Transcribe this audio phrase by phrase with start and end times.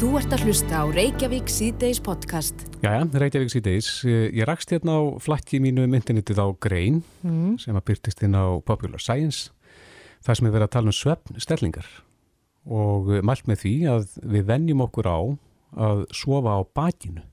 [0.00, 2.62] Þú ert að hlusta á Reykjavík síðdeis podcast.
[2.80, 3.88] Jæja, Reykjavík síðdeis.
[4.08, 7.58] Ég rakst hérna á flakki mínu myndinitið á Grein mm.
[7.60, 9.50] sem að byrtist inn á Popular Science.
[10.24, 11.90] Það sem er verið að tala um svefnstellingar
[12.64, 15.20] og mælt með því að við vennjum okkur á
[15.90, 17.26] að sofa á bakinu.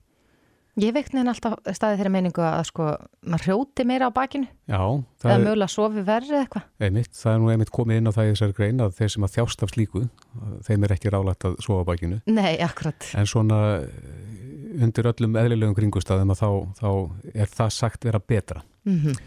[0.77, 2.87] Ég veikni henni alltaf staðið þeirra meiningu að sko,
[3.25, 4.45] maður hrjóti meira á bakinu.
[4.69, 4.81] Já,
[5.23, 6.67] eða er, mögulega sofi verri eða eitthvað.
[6.85, 9.25] Einmitt, Það er nú einmitt komið inn á það í þessari grein að þeir sem
[9.25, 10.01] að þjást af slíku
[10.67, 12.19] þeim er ekki rálægt að sofa á bakinu.
[12.29, 13.07] Nei, akkurat.
[13.17, 13.57] En svona
[14.77, 16.91] undir öllum eðlilegum kringustafðum að þá, þá
[17.33, 18.61] er það sagt vera betra.
[18.85, 19.17] Mm -hmm.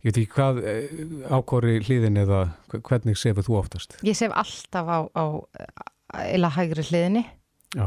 [0.00, 0.88] Ég veit ekki hvað eh,
[1.28, 2.40] ákóri hliðin eða
[2.72, 3.98] hvernig sefur þú oftast?
[4.00, 5.24] Ég sef alltaf á, á
[6.24, 7.26] eila hægri hliðinni.
[7.76, 7.84] Já.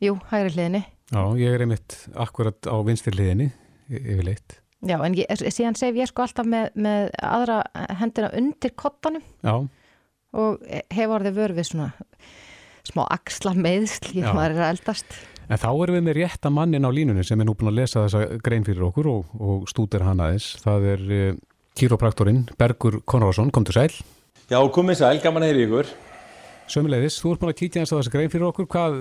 [0.00, 3.50] Jú, hægri hliðinni Já, ég er einmitt akkurat á vinstirliðinni
[3.92, 4.58] yfirleitt.
[4.82, 7.60] Já, en ég, síðan sef ég sko alltaf með, með aðra
[8.00, 9.60] hendina undir kottanum Já.
[10.34, 11.90] og hef orðið vörfið svona
[12.88, 15.18] smá axla meðsl ég maður er að eldast.
[15.52, 18.06] En þá erum við með rétta mannin á línunni sem er nú búin að lesa
[18.06, 20.48] þessa grein fyrir okkur og, og stútir hann aðeins.
[20.64, 21.34] Það er eh,
[21.78, 23.92] kýrópraktorinn Bergur Konradsson, kom til sæl.
[24.48, 25.92] Já, komið sæl, gaman að heyra ykkur.
[26.70, 28.98] Sömulegis, þú ert búin að kýtja eins á þessu grein fyrir okkur, Hvað,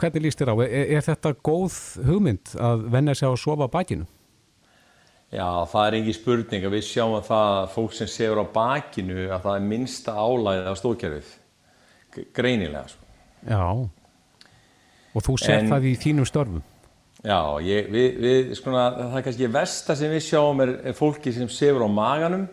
[0.00, 0.56] hvernig líst þér á?
[0.66, 1.76] Er, er þetta góð
[2.08, 4.08] hugmynd að venna sig á að sofa á bakinu?
[5.28, 9.26] Já, það er engi spurning að við sjáum að það fólk sem sefur á bakinu
[9.28, 11.32] að það er minsta álæðið á stókjærfið,
[12.36, 12.86] greinilega.
[12.88, 13.08] Sko.
[13.44, 13.62] Já,
[15.14, 16.64] og þú ser en, það í þínum störfum?
[17.18, 21.32] Já, ég, við, við, skona, það er kannski versta sem við sjáum er, er fólki
[21.34, 22.46] sem sefur á maganum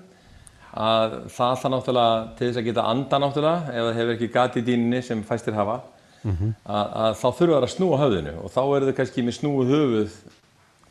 [0.75, 4.59] að það það náttúrulega til þess að geta anda náttúrulega ef það hefur ekki gati
[4.61, 5.77] í dýninni sem fæstir hafa
[6.23, 6.55] mm -hmm.
[6.65, 9.71] að, að þá þurfa það að snúa höfðinu og þá er það kannski með snúið
[9.75, 10.17] höfuð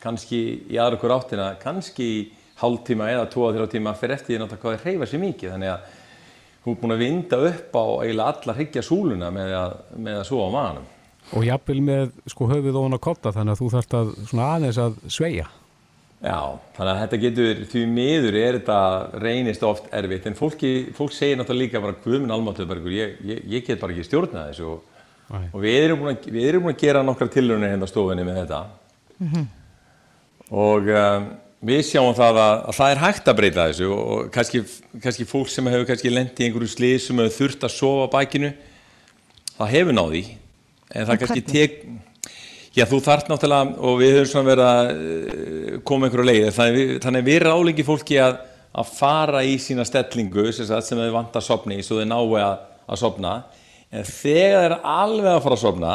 [0.01, 2.25] kannski í aðra okkur áttina kannski í
[2.61, 5.51] hálf tíma eða 2-3 tíma fyrir eftir því náttúrulega hvað er reyfa sér mikið.
[5.51, 5.79] Þannig að
[6.65, 10.27] hún er búin að vinda upp á eiginlega allar higgja súluna með að, með að
[10.29, 10.91] svo á maðanum
[11.33, 14.09] Og jafnvel með sko höfuð ofan á kotta þannig að þú þarfst að
[14.45, 15.47] aðeins að sveia
[16.23, 18.79] Já, þannig að þetta getur, því miður er þetta
[19.21, 23.65] reynist oft erfitt en fólki, fólk segir náttúrulega líka bara Guðminn Almatöðbergur, ég, ég, ég
[23.67, 24.69] get bara ekki stjórnað þessu.
[24.71, 27.91] Og, og við erum búin að, við erum búin að gera nokkra tilröðinir hérna á
[27.91, 28.61] stofunni með þetta.
[29.19, 29.45] Mm -hmm.
[30.63, 31.27] og um,
[31.65, 34.63] við sjáum það að, að það er hægt að breyta þessu og kannski,
[35.03, 38.51] kannski fólk sem hefur kannski lendið í einhverju slið sem hefur þurft að sofa bækinu,
[39.55, 40.23] það hefur náði
[40.91, 41.79] en það kannski tek
[42.75, 46.47] Já, þú þart náttúrulega, og við höfum svona verið að eh, koma einhverju leið,
[47.05, 48.41] þannig að við ráleiki fólki að,
[48.75, 52.65] að fara í sína stellingu sem þau vant að sopna í, svo þau náu að,
[52.91, 53.31] að sopna,
[53.95, 55.93] en þegar þeir eru alveg að fara að sopna,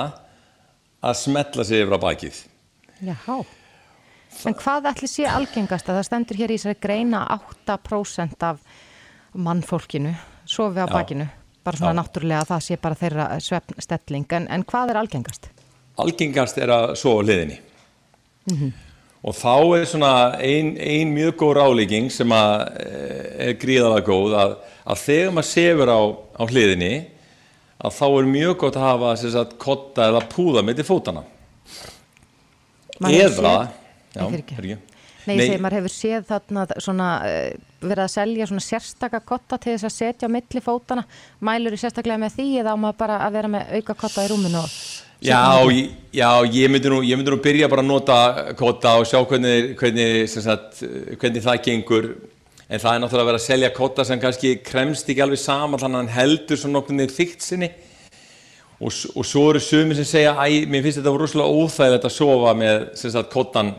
[1.04, 2.40] að smetla sig yfir á bakið.
[3.10, 3.38] Jáhá,
[4.48, 8.64] en hvað ætli sé algengast að það stendur hér í þessari greina 8% af
[9.36, 10.16] mannfólkinu,
[10.48, 10.96] sofi á Já.
[10.96, 11.28] bakinu,
[11.60, 12.00] bara svona Já.
[12.00, 15.52] náttúrulega að það sé bara þeirra svefnstelling, en, en hvað er algengast?
[16.04, 17.60] Algengast er að sofa hliðinni.
[18.50, 18.72] Mm -hmm.
[19.22, 24.34] og þá er svona ein, ein mjög góð rálegging sem að eh, er gríðalega góð
[24.34, 26.00] að, að þegar maður sefur á,
[26.40, 26.94] á hliðinni
[27.80, 31.24] að þá er mjög gott að hafa sagt, kotta eða púða með til fótana
[33.00, 33.68] eða
[34.12, 34.78] já,
[35.28, 37.50] Nei, ég segi, maður hefur séð þarna svona, uh,
[37.84, 41.04] verið að selja svona sérstakka kotta til þess að setja á milli fótana
[41.44, 44.30] mælur í sérstaklega með því eða á maður bara að vera með auka kotta í
[44.32, 44.62] rúminu?
[44.64, 44.78] og
[45.20, 45.68] Já,
[46.12, 48.14] já, ég myndi nú, ég myndi nú byrja bara að nota
[48.56, 50.80] kóta og sjá hvernig, hvernig, sagt,
[51.20, 52.06] hvernig það gengur.
[52.70, 55.82] En það er náttúrulega að vera að selja kóta sem kannski kremst ekki alveg saman
[55.82, 57.68] þannig að hann heldur svona nokkur niður þygt sinni.
[58.80, 62.56] Og, og svo eru sumi sem segja æ, mér finnst þetta rosalega óþægilegt að sofa
[62.56, 63.74] með kótan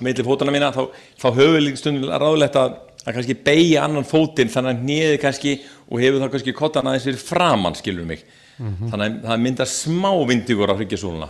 [0.00, 0.72] meðli fótana mína.
[0.72, 0.82] Þá,
[1.20, 5.58] þá höfum við stundum ráðlegt að, að kannski beigja annan fótinn þannig að nýði kannski
[5.90, 8.24] og hefur þá kannski kótan aðeins fyrir framann skilur mig
[8.58, 8.90] mm -hmm.
[8.90, 11.28] þannig að það myndar smá vindigur á hryggjasóluna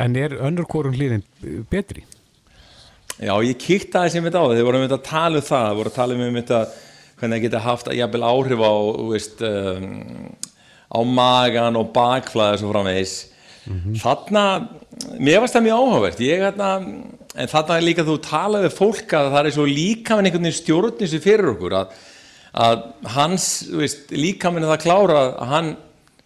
[0.00, 1.24] En er önnur korun hlýðin
[1.70, 2.04] betri?
[3.20, 5.44] Já, ég kýtti aðeins um þetta á það þeir voru um þetta að tala um
[5.44, 6.60] það, þeir voru að tala um þetta
[7.20, 8.74] hvernig það geta haft jafnvel áhrif á
[9.10, 10.30] veist, um,
[10.88, 13.14] á magan og bakflæði svo framvegis
[13.66, 13.98] mm -hmm.
[14.00, 14.44] þarna
[15.20, 16.70] mér varst það mjög áhugavert ég, þarna,
[17.36, 20.48] en þarna er líka þú talaði við fólk að það er svo líka með einhvern
[20.48, 21.94] veginn stjórnissi fyrir okkur að,
[22.52, 25.70] að hans veist, líka með það klára að hann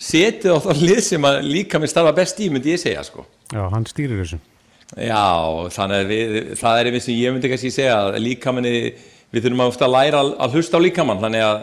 [0.05, 3.25] setið á það lið sem að líka með starfa best í, myndi ég segja sko.
[3.53, 4.41] Já, hann stýrir þessu.
[4.95, 5.25] Já,
[5.75, 8.75] þannig að við, það er einmitt sem ég myndi kannski segja að líkamanni,
[9.35, 11.62] við þurfum að ofta að læra að, hlusta á líkamann, þannig að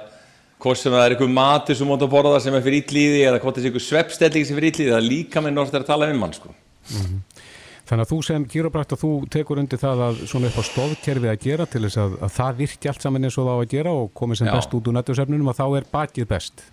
[0.62, 3.42] hvort sem það er einhver matur sem móta að borða sem er fyrir ítlýði eða
[3.42, 6.10] hvort það er einhver sveppstelling sem er fyrir ítlýði, það er líkamann orðið að tala
[6.12, 6.54] um mann sko.
[6.92, 7.48] Mm -hmm.
[7.92, 11.32] Þannig að þú sem kýrabrætt að þú tekur undir það að svona upp á stofkerfið
[11.32, 13.92] að gera til þess að, að það virki allt saman eins og þá að gera
[13.92, 14.54] og komið sem Já.
[14.56, 16.64] best út úr nættusefnunum að þá er bakið best.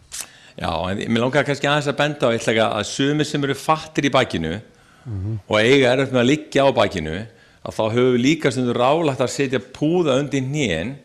[0.58, 4.08] Já, en mér langar kannski aðeins að benda á eitthvað að sumi sem eru fattir
[4.08, 5.36] í bakinu mm -hmm.
[5.46, 7.14] og eiga er með að liggja á bakinu
[7.62, 10.96] að þá höfum við líka stundur rálægt að setja púða undir nýjen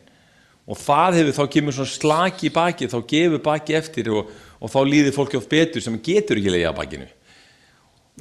[0.65, 4.71] og það hefur þá kemur svona slaki í baki þá gefur baki eftir og, og
[4.71, 7.07] þá líðir fólki of betur sem getur ekki leiða á bakinu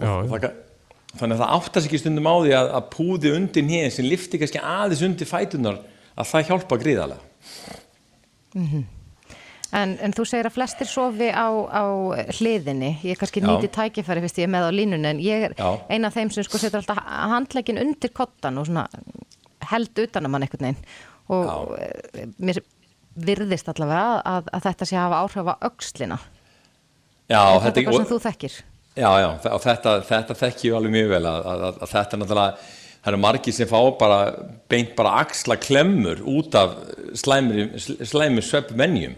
[0.01, 0.49] Já, það,
[1.17, 4.41] þannig að það áttast ekki stundum á því að, að púði undir nýjen sem lifti
[4.41, 5.79] kannski aðeins undir fætunar
[6.13, 7.23] að það hjálpa gríðarlega
[8.53, 8.85] mm -hmm.
[9.73, 11.85] En, en þú segir að flestir sofi á, á
[12.37, 15.55] hliðinni, ég er kannski nýti tækifæri fyrst ég er með á línun en ég er
[15.57, 15.71] Já.
[15.89, 17.01] eina af þeim sem sko setur alltaf
[17.33, 18.85] handlegin undir kottan og svona
[19.71, 20.83] held utan að mann eitthvað neinn
[21.33, 21.57] og Já.
[21.87, 22.61] Eh, mér
[23.31, 26.21] virðist allavega að, að þetta sé að hafa áhrif á aukslina.
[27.33, 28.61] Já, er þetta er eitthvað sem þú þekkir?
[28.93, 32.21] Já, já, og þetta, þetta þekki ég alveg mjög vel að, að, að þetta er
[32.21, 34.19] náttúrulega, það eru margir sem fá bara
[34.69, 36.75] beint bara axla klemmur út af
[37.17, 39.17] slæmur sveppmennjum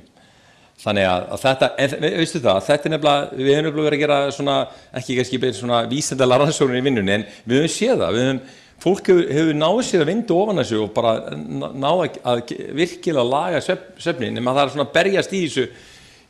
[0.82, 4.04] þannig að, að þetta, en veistu það, þetta er nefnilega, við hefum nefnilega verið að
[4.04, 4.58] gera svona,
[5.00, 8.40] ekki kannski beir svona vísendala rannsóknir í vinnunni, en við hefum séð það, við hefum,
[8.84, 13.64] fólk hefur, hefur náðu sér að vindu ofan þessu og bara náðu að virkilega laga
[13.64, 15.66] söfnin, en maður þarf svona að berjast í þessu,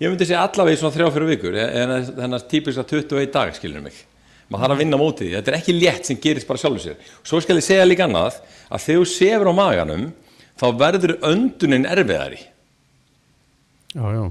[0.04, 3.88] ég myndi segja allavega í svona þrjá-fjöru vikur, en þannig að típiska 21 dag, skiljum
[3.88, 4.00] mig,
[4.52, 7.12] maður þarf að vinna mótið því, þetta er ekki létt sem gerist bara sjálfur sér,
[7.24, 10.10] svo skal ég segja líka annað, að þegar þú sefur á maganum,
[10.60, 12.42] þá verður öndunin erfiðari.
[13.94, 14.24] Já, já.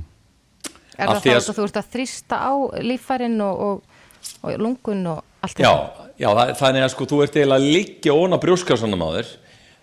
[0.93, 2.53] Er það þá að þú ert að þrýsta á
[2.85, 4.01] lífærin og, og,
[4.43, 5.69] og lungun og allt þetta?
[5.69, 9.31] Já, já það, þannig að sko þú ert eiginlega að liggja óna brjóskjásanum á þér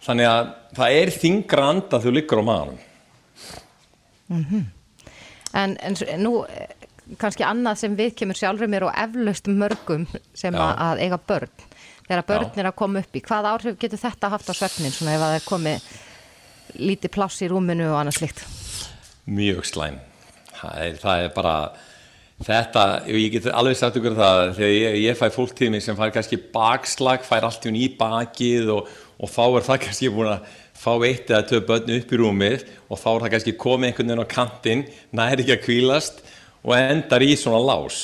[0.06, 2.78] þannig að það er þingra anda þegar þú liggur á maðurum
[4.30, 4.64] mm -hmm.
[5.62, 6.44] en, en nú
[7.18, 11.66] kannski annað sem við kemur sjálfur mér og eflaust mörgum sem að, að eiga börn
[12.06, 15.14] þegar börn er að koma upp í hvað áhrif getur þetta haft á svefnin svona
[15.14, 15.90] ef að það er komið
[16.78, 18.59] lítið pláss í rúminu og annað slikt
[19.30, 20.00] Mjög slæm.
[20.60, 21.54] Það er, það er bara
[22.44, 25.96] þetta, ég get alveg sagt ykkur það þegar ég, ég fæ fólk til mig sem
[25.98, 28.90] fær kannski bakslag, fær allt í bakið og,
[29.20, 32.66] og þá er það kannski búin að fá eitt eða tvö börn upp í rúmið
[32.88, 36.22] og þá er það kannski komið einhvern veginn á kantinn næri ekki að kvílast
[36.64, 37.98] og endar í svona lás.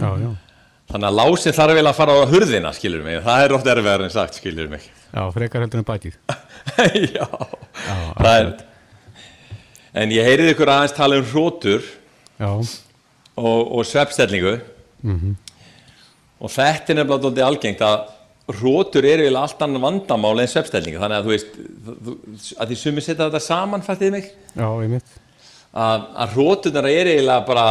[0.00, 0.30] Já, já.
[0.90, 4.06] þannig að lásin þarf vel að fara á hurðina skilur mig, það er oft erfiðar
[4.06, 4.86] en sagt skilur mig.
[5.10, 6.18] Já, frekar heldur en bakið.
[7.16, 8.50] Já, já það er
[9.94, 11.84] en ég heyrið ykkur aðeins tala um hrótur
[12.40, 12.70] og,
[13.36, 14.60] og sveppstellingu
[15.02, 15.34] mm -hmm.
[16.40, 17.98] og þetta er nefnilega doldið algengt að
[18.50, 21.50] hrótur eru vel allt annan vandamál en sveppstellingu þannig að þú veist
[21.86, 22.14] þú,
[22.58, 24.30] að því sumi setja þetta saman fættið mig.
[24.56, 25.00] Já,
[25.72, 27.66] að, að hrótunar er eiginlega bara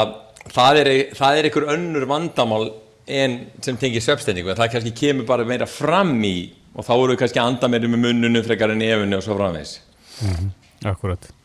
[0.53, 2.71] það er, það er ykkur önnur vandamál
[3.07, 7.11] en sem tengir sveppstellingu en það kannski kemur bara meira fram í og þá eru
[7.13, 9.79] við kannski að anda meira með munnunu frekar en efunu og svo framvegs
[10.21, 10.49] mm -hmm.
[10.89, 11.38] Akkurat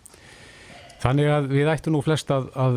[1.04, 2.76] Þannig að við ættum nú flest að, að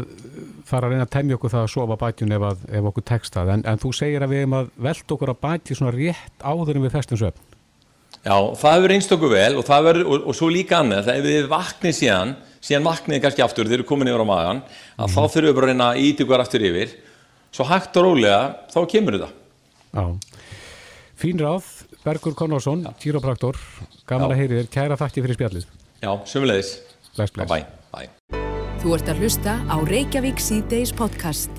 [0.67, 3.37] fara að reyna að temja okkur það að sofa bætjun ef, að, ef okkur tekst
[3.37, 6.43] það, en, en þú segir að við hefum að velta okkur að bætja svona rétt
[6.43, 7.45] áður en við festum söfn.
[8.17, 11.27] Já, það hefur reynst okkur vel og, verður, og, og svo líka annað, það ef
[11.29, 12.33] við vaknið síðan,
[12.67, 14.61] síðan vaknið kannski aftur, þeir eru komin yfir á magan,
[14.97, 15.13] að mm.
[15.15, 16.93] þá þurfum við bara að reyna að íti okkur aftur yfir,
[17.55, 18.41] svo hægt og rólega,
[18.75, 19.31] þá kemur þetta.
[19.93, 20.43] Já,
[21.23, 21.71] fín ráð,
[22.03, 23.63] Bergur Konnarsson, kýrópraktor,
[24.09, 25.73] gaman að heyri þér, kæra þakki fyrir spjallið.
[26.03, 26.77] Já, sömulegis.
[27.15, 27.76] Bless, bless.
[27.93, 28.09] Bye.
[28.81, 31.51] Þú ert að hlusta á Reykjavík C-Days podcast.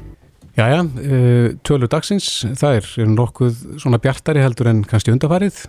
[0.58, 5.60] Jæja, uh, tölur dagsins, það er, er nokkuð svona bjartari heldur en kannski undafarið?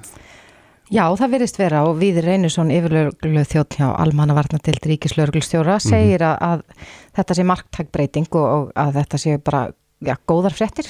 [0.90, 5.86] Já, það verist vera og Víður Reynursson, yfirlöglu þjótt hjá Almannavarnatild Ríkislauglustjóra, mhm.
[5.86, 6.42] segir mm -hmm.
[6.42, 9.62] að, að þetta sé marktækbreyting og, og að þetta sé bara,
[10.02, 10.90] já, góðar frettir.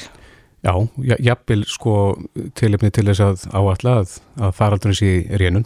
[0.64, 0.74] Já,
[1.20, 1.94] jafnvel sko
[2.56, 5.66] tilipni til þess að áalla að, að faraldurinn sé rénun.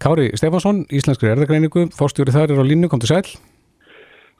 [0.00, 3.26] Kári Stefansson, Íslenskri erðagreiningu, fórstjóri þar er á línu, kom til sæl.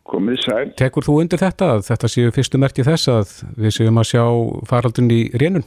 [0.09, 0.71] Komið sæl.
[0.81, 4.25] Tekur þú undir þetta að þetta séu fyrstu merkið þess að við séum að sjá
[4.71, 5.67] faraldun í rénun?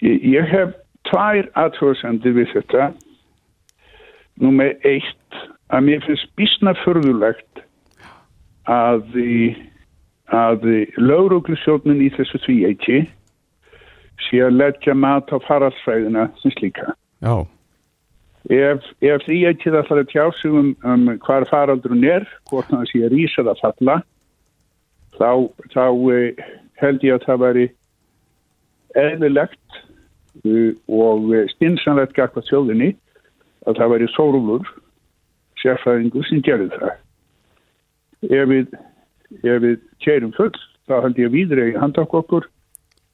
[0.00, 0.72] Ég, ég hef
[1.10, 2.88] tvær aðhversendir við þetta.
[4.40, 7.62] Númer eitt, að mér finnst bísna förðulegt
[8.72, 9.04] að,
[10.32, 13.02] að lauruglisjónin í þessu tvíeiti
[14.30, 16.94] sé að leggja mat á faraldsfræðina sem slíka.
[17.20, 17.44] Já.
[18.50, 22.88] Ef, ef því ekki það þarf að tjásum um, um hvar faraldrun er, hvort það
[22.90, 23.96] sé að rýsa það falla,
[25.18, 25.30] þá,
[25.70, 26.42] þá uh,
[26.82, 27.66] held ég að það væri
[28.98, 29.78] eðlilegt
[30.42, 32.90] uh, og stinsanlegt gafka þjóðinni
[33.70, 34.72] að það væri sórulur
[35.62, 36.96] sérfæðingu sem gerir það.
[38.26, 38.74] Ef við,
[39.42, 40.54] ef við keirum full,
[40.90, 42.48] þá held ég að viðregi handtak okkur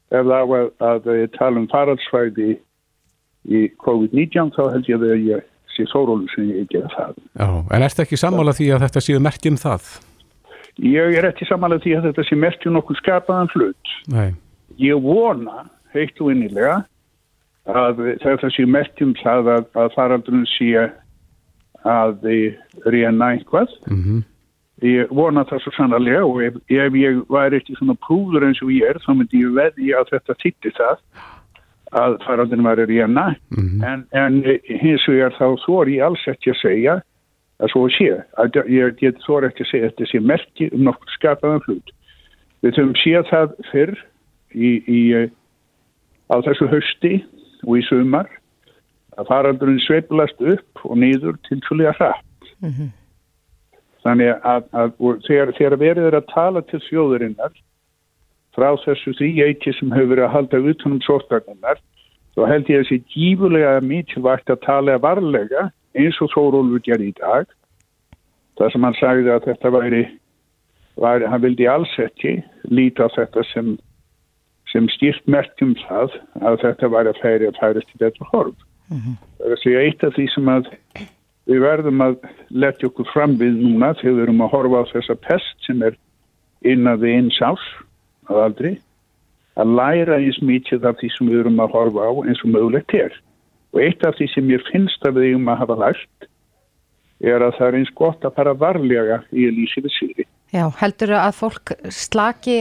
[0.08, 2.56] ef það var að, að tala um faraldsfæði
[3.46, 7.16] í COVID-19 þá held ég að ég sé þórólu sem ég gera það.
[7.38, 9.90] Já, en ert ekki sammála því að þetta séu merkjum það?
[10.78, 13.92] Ég er ekki samanlega því að þetta sé merkjum nokkuð skapaðan hlut.
[14.14, 14.30] Nei.
[14.78, 16.84] Ég vona, heitt og innilega,
[17.68, 20.86] að þetta sé merkjum það að, að faraldurinn sé
[21.88, 22.28] að
[22.86, 23.74] reyna einhvað.
[23.90, 24.26] Mm -hmm.
[24.86, 28.70] Ég vona það svo sannarlega og ef, ef ég væri ekki svona prúður eins og
[28.70, 30.98] ég er þá myndi ég veði að þetta þitti það
[31.96, 33.34] að faraldurinn væri reyna.
[33.50, 33.84] Mm -hmm.
[33.84, 34.42] en, en
[34.82, 37.00] hins vegar þá þór ég alls ekki að segja
[37.58, 38.10] að svo sé.
[38.36, 41.90] Að ég get þó ekki að segja að þetta sé merki um nokkur skapaðan hlut.
[42.62, 43.94] Við höfum séð það fyrr
[44.54, 45.00] í, í,
[46.30, 47.24] á þessu hösti
[47.66, 48.28] og í sumar
[49.18, 52.50] að faraldurinn sveiflast upp og nýður til svolítið að hrapp.
[52.62, 52.90] Mm -hmm.
[54.02, 54.92] Þannig að, að
[55.26, 57.54] þegar, þegar verið er að tala til þjóðurinnar
[58.56, 61.80] frá þessu eiti sem hefur verið að halda utanum sóttarninnar
[62.38, 67.16] þá held ég að þessi gífulega mikilvægt að tala varlega eins og Þórólfur gerði í
[67.18, 67.50] dag
[68.58, 70.02] þar sem hann sagði að þetta væri,
[70.98, 72.38] væri hann vildi alls ekki
[72.70, 73.76] líta þetta sem,
[74.72, 78.66] sem stýrt merkjum það að þetta væri að færi að færi til þetta horf.
[78.88, 79.16] Mm -hmm.
[79.46, 80.70] Er segja eitt af því sem að
[81.48, 82.16] við verðum að
[82.50, 85.94] letja okkur fram við núna þegar við erum að horfa á þessa pest sem er
[86.64, 87.64] innan við eins ás
[88.28, 88.74] að aldrei
[89.58, 92.94] að læra eins mikið af því sem við erum að horfa á eins og mögulegt
[92.94, 93.14] er
[93.74, 96.28] og eitt af því sem ég finnst að við erum að hafa lært
[97.18, 100.26] er að það er eins gott að fara varlega í að lýsi við síri.
[100.54, 102.60] Já, heldur að fólk slaki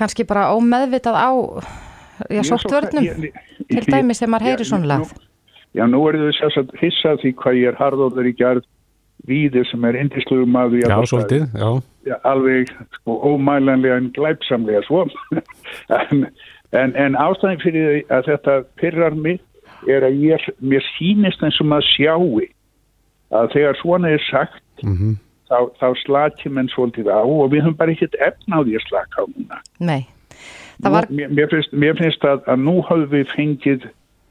[0.00, 1.30] kannski bara ómeðvitað á
[2.32, 3.28] já, sóttvörnum
[3.68, 5.12] til dæmi sem maður heyri svona lagð?
[5.76, 8.64] Já, nú er þau þess að hissa því hvað ég er harðorður í gerð
[9.28, 10.86] víðir sem er indisluðum maður.
[10.86, 11.70] Já, svolítið, já.
[12.06, 15.06] Já, alveg sko, ómælanlega en glæpsamlega svo.
[15.98, 16.26] en,
[16.72, 19.42] en, en ástæðin fyrir að þetta pyrrar mig
[19.90, 22.42] er að ég, mér sínist eins og maður sjáu
[23.34, 25.14] að þegar svona er sagt mm -hmm.
[25.50, 28.86] þá, þá slakir menn svolítið á og við höfum bara ekkert efna á því að
[28.88, 29.60] slaka á núna.
[29.80, 30.02] Nei.
[30.78, 31.06] Var...
[31.10, 33.88] Nú, mér, finnst, mér finnst að, að nú hafum við fengið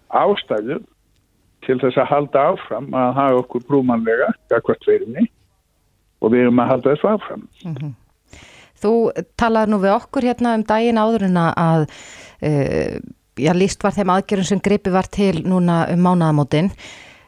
[0.10, 0.80] ástæðu
[1.66, 5.28] til þess að halda áfram að hafa okkur brúmanlega akkvært veirinni
[6.22, 7.44] og við höfum að halda þessu áfram.
[7.66, 7.94] Mm -hmm.
[8.82, 8.94] Þú
[9.38, 11.86] talaði nú við okkur hérna um daginn áðurina að
[12.44, 12.96] uh,
[13.38, 16.72] já, líst var þeim aðgerðum sem gripi var til núna um mánaðamótin.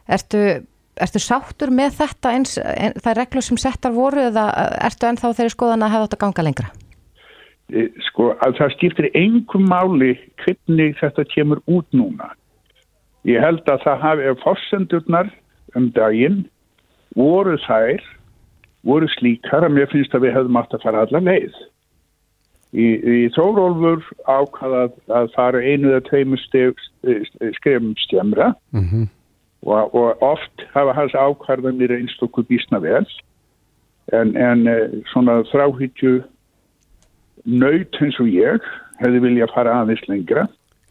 [0.07, 0.63] Ertu
[0.97, 4.47] Ertu sáttur með þetta eins, en, það er reglur sem settar voru eða
[4.87, 6.71] ertu ennþá þeirri skoðan að hefða þetta ganga lengra?
[8.07, 12.31] Sko að það skiptir einhver máli hvernig þetta kemur út núna.
[13.27, 15.31] Ég held að það hafi fórsendurnar
[15.75, 16.45] um daginn
[17.17, 18.03] voru þær,
[18.87, 21.57] voru slíkar að mér finnst að við hefðum átt að fara alla leið.
[22.77, 29.05] Í, í Þórólfur ákvaða að fara einu eða tveimu skrefum stjemra mm -hmm
[29.61, 33.05] og, og oft hafa hans ákvarðanir einst okkur bísna vel
[34.13, 36.21] en, en eh, svona þráhyggju
[37.47, 38.63] nöyt eins og ég
[39.01, 40.47] hefði viljað fara aðeins lengra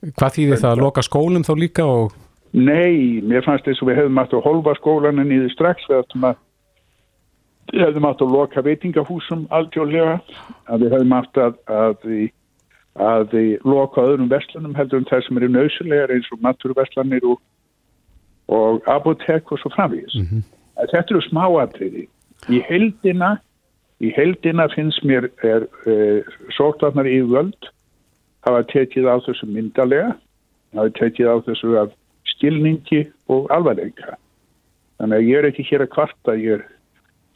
[0.06, 1.84] Hvað þýðir það að loka skólum þá líka?
[1.88, 2.12] Og...
[2.56, 6.28] Nei, mér fannst þess að við hefðum átt að holfa skólanu nýður strax við hefðum
[6.30, 6.42] að
[7.72, 10.14] við hefðum átt að loka veitingahúsum alltjóðlega
[10.70, 12.06] að við hefðum átt að, að,
[12.96, 13.36] að, að
[13.66, 17.42] loka öðrum vestlunum heldur um það sem eru nöðsulegar eins og naturvestlanir og
[18.48, 20.14] og apotek og svo framvís.
[20.14, 20.42] Mm -hmm.
[20.92, 22.08] Þetta eru smáatriði.
[22.48, 23.38] Í heldina,
[24.00, 26.22] í heldina finnst mér er uh,
[26.56, 27.70] sótvarnar í völd
[28.46, 30.16] hafa tekið á þessu myndalega,
[30.74, 31.90] hafa tekið á þessu af
[32.36, 34.16] skilningi og alvarleika.
[35.00, 36.64] Þannig að ég er ekki hér að kvarta, ég er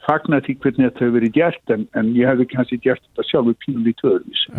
[0.07, 3.57] fagnat í hvernig þetta hefur verið gert en, en ég hefði kannski gert þetta sjálfur
[3.61, 4.53] pínum í töðurvísi.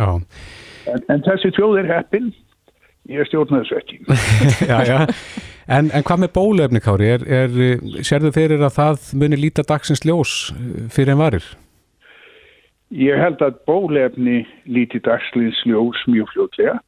[0.92, 2.28] En, en þessi tjóð er heppin,
[3.11, 3.99] ég stjórna þessu ekki.
[4.70, 5.00] já, já.
[5.70, 7.11] En, en hvað með bólefni, Kári?
[7.16, 7.58] Er, er,
[8.06, 11.50] sérðu fyrir að það muni líta dagsins ljós eh, fyrir en varir?
[12.92, 16.78] Ég held að bólefni líti dagsins ljós mjög fljótlega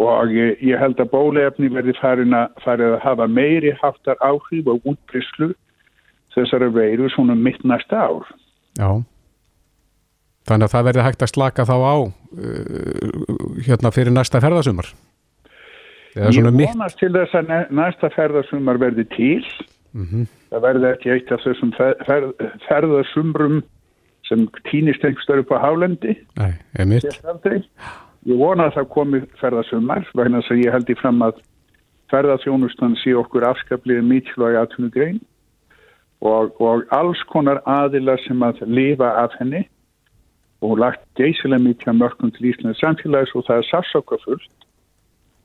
[0.00, 4.70] og ég, ég held að bólefni verði farin að, farin að hafa meiri haftar áhrif
[4.72, 5.52] og útbryslu
[6.32, 8.28] þessari veiru svona mitt næsta ár.
[8.78, 9.02] Já.
[10.48, 12.12] Þannig að það verði hægt að slaka þá á uh,
[13.66, 14.88] hérna fyrir næsta ferðasumar?
[16.12, 19.44] Ég vonast til þess að næsta ferðarsumar verði til.
[19.92, 20.26] Mm -hmm.
[20.52, 22.26] Það verði ekki eitt af þessum fer,
[22.68, 23.62] ferðarsumrum
[24.28, 26.16] sem týnist einhverstar upp á hálendi.
[26.36, 27.06] Nei, ég mitt.
[28.28, 31.40] Ég vona að það komi ferðarsumar vegna þess að ég held í fram að
[32.12, 35.20] ferðarþjónustan sé okkur afskaplið mikilvægi aðtunugrein
[36.22, 39.64] og, og alls konar aðila sem að lifa af henni
[40.62, 44.68] og lagt geysilega mikilvæg mörgum til Íslands samfélags og það er safsokafullt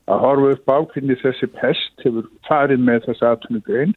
[0.08, 3.96] að horfa upp á hvernig þessi pest hefur farið með þessi aðtunugrein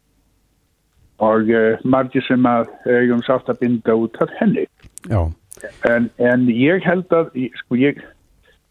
[1.22, 4.66] og uh, margir sem að eigum sátt að binda út af henni.
[5.86, 7.30] En, en ég held að,
[7.62, 8.02] sko ég,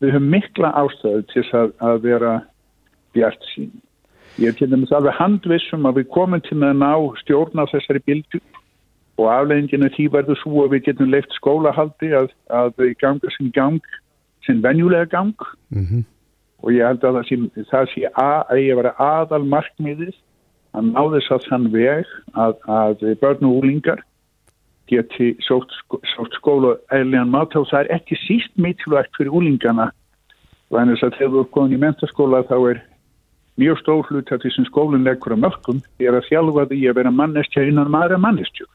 [0.00, 2.34] við höfum mikla ástöðu til að, að vera
[3.14, 3.72] bjart sín.
[4.40, 8.40] Ég er til dæmis alveg handvissum að við komum til að ná stjórna þessari bildu
[9.20, 13.82] og aflegginginu því verður svo að við getum leift skólahaldi að, að ganga sem gang,
[14.46, 15.36] sem venjulega gang
[15.70, 16.04] Mm -hmm.
[16.62, 17.36] og ég held að það sé,
[17.70, 20.16] það sé að, að ég vera aðal markmiðið
[20.74, 24.00] að ná þess að þann veg að, að börn og úlingar
[24.90, 25.72] geti sótt,
[26.14, 29.90] sótt skóla eðlinan mat og það er ekki síst mikilvægt fyrir úlingana
[30.70, 32.82] þannig að þegar þú er komin í mentaskóla þá er
[33.60, 37.00] mjög stór hlut að því sem skólinn leggur á mörgum er að þjálfa því að
[37.00, 38.70] vera mannestja innan maður er mannestjur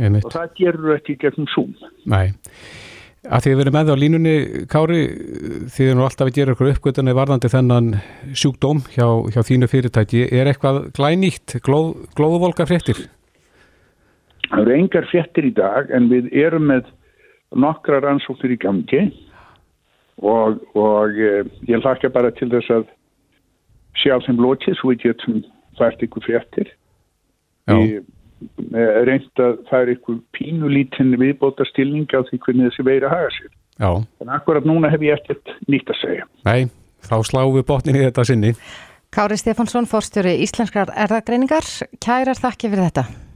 [0.00, 1.74] og það gerur ekki gegnum Zoom.
[2.08, 2.32] Nei,
[3.28, 4.34] að því að við erum með á línunni
[4.70, 5.00] Kári,
[5.74, 7.90] þið er nú alltaf að gera ykkur uppgötunni varðandi þennan
[8.32, 10.26] sjúkdóm hjá, hjá þínu fyrirtæki.
[10.32, 13.04] Er eitthvað glænýtt, glóð, glóðvolka fréttir?
[14.50, 16.88] Það eru engar fréttir í dag en við erum með
[17.54, 19.04] nokkra rannsóttir í gangi.
[20.20, 22.88] Og, og eh, ég hlakka bara til þess að
[24.00, 25.38] sjá þeim lokið svo við getum
[25.78, 26.74] fært ykkur fréttir.
[27.70, 28.02] Ég
[29.06, 33.50] reynd að færa ykkur pínulítinn viðbóta stilning á því hvernig þessi veira haga sér.
[33.80, 33.90] Já.
[34.20, 36.26] en akkurat núna hef ég ekkert nýtt að segja.
[36.44, 36.68] Nei,
[37.00, 38.52] þá sláum við botnin í þetta sinni.
[39.10, 41.66] Kári Stefánsson, fórstjóri Íslenskar erðagreiningar
[41.98, 43.29] Kærar þakki fyrir þetta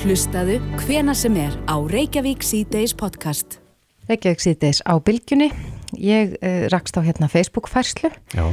[0.00, 3.58] Hlustaðu hvena sem er á Reykjavík C-Days podcast.
[4.08, 5.50] Reykjavík C-Days á bylgjunni.
[6.00, 8.44] Ég uh, rakst á hérna Facebook-færslu Já.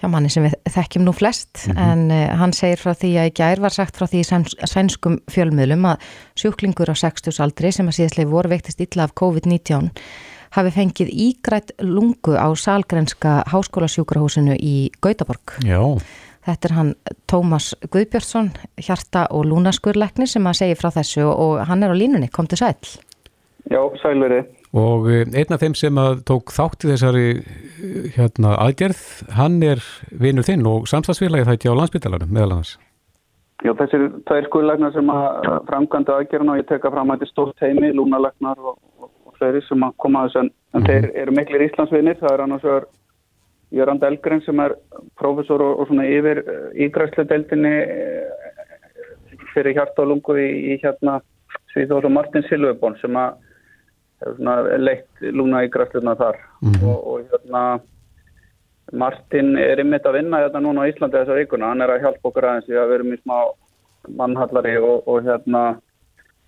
[0.00, 1.78] hjá manni sem við þekkjum nú flest Mhm.
[1.78, 4.22] en uh, hann segir frá því að í gær var sagt frá því
[4.68, 6.04] sænskum fjölmiðlum að
[6.38, 9.90] sjúklingur á 60 aldri sem að síðastlega voru veiktist illa af COVID-19
[10.52, 15.56] hafi fengið ígrætt lungu á salgrenska háskólasjúkrahúsinu í Gautaborg.
[15.64, 15.80] Já.
[16.42, 16.90] Þetta er hann
[17.30, 18.50] Tómas Guðbjörnsson,
[18.82, 22.58] hjarta og lúnaskurleikni sem að segja frá þessu og hann er á línunni, kom til
[22.58, 22.74] sæl.
[23.70, 24.40] Já, sælveri.
[24.74, 29.02] Og eh, einn af þeim sem að tók þátt í þessari eh, hérna, aðgerð,
[29.36, 32.72] hann er vinur þinn og samstagsfélagi það ekki á landsbytalanum meðal annars.
[33.62, 37.32] Já, þessir tvær skurlegnar sem að framkvæmda aðgerðina og ég teka fram að þetta er
[37.36, 41.06] stórt heimi, lúnalegnar og, og, og fleiri sem að koma að þessu en, en þeir
[41.22, 42.88] eru miklir Íslandsvinir, það er annars vegar
[43.72, 44.74] Jörand Elgren sem er
[45.20, 46.42] profesor og, og svona yfir
[46.86, 47.72] ígræslu deildinni
[49.52, 51.20] fyrir hjarta og lungu í, í hérna
[51.72, 53.40] Svíþóð og Martin Silvebón sem að
[54.78, 56.38] leitt lúna ígræsluna þar.
[56.84, 57.62] Og, og hérna
[58.92, 62.28] Martin er ymmit að vinna hérna núna á Íslandi þessar vikuna, hann er að hjálpa
[62.28, 63.36] okkur aðeins við að við erum í smá
[64.20, 65.62] mannhallari og, og hérna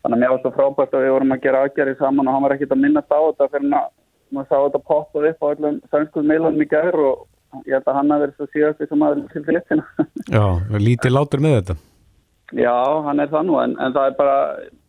[0.05, 2.45] þannig að mér var svo frábært að við vorum að gera aðgerði saman og hann
[2.45, 3.87] var ekkit að minnast á þetta fyrir að
[4.33, 7.27] maður sá þetta poppað upp á öllum sænskuð meilunum í gær og
[7.69, 9.85] ég held að hann hafi verið svo síðast sem aðeins til fylgtina.
[10.37, 10.45] Já,
[10.81, 11.77] lítið látur með þetta.
[12.55, 14.39] Já, hann er það nú en, en það er bara,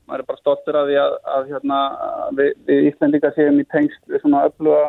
[0.10, 1.80] maður er bara stoltur af því að, að hérna,
[2.40, 4.84] við, við Íslandika séum í tengst við svona öfluga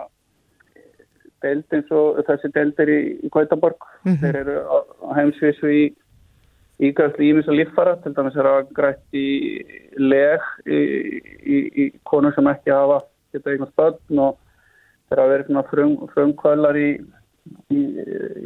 [1.45, 3.87] deild eins og þessi deildir í, í Gautaborg.
[4.07, 5.85] Þeir eru á, á heimsvísu í
[6.87, 9.29] ígræðslu ímis og líffara, til dæmis er að grætt í
[9.97, 10.81] leg í,
[11.41, 13.01] í, í konur sem ekki hafa
[13.35, 14.39] geta eignast börn og
[15.09, 16.89] þeir hafa verið svona frum, frumkvælar í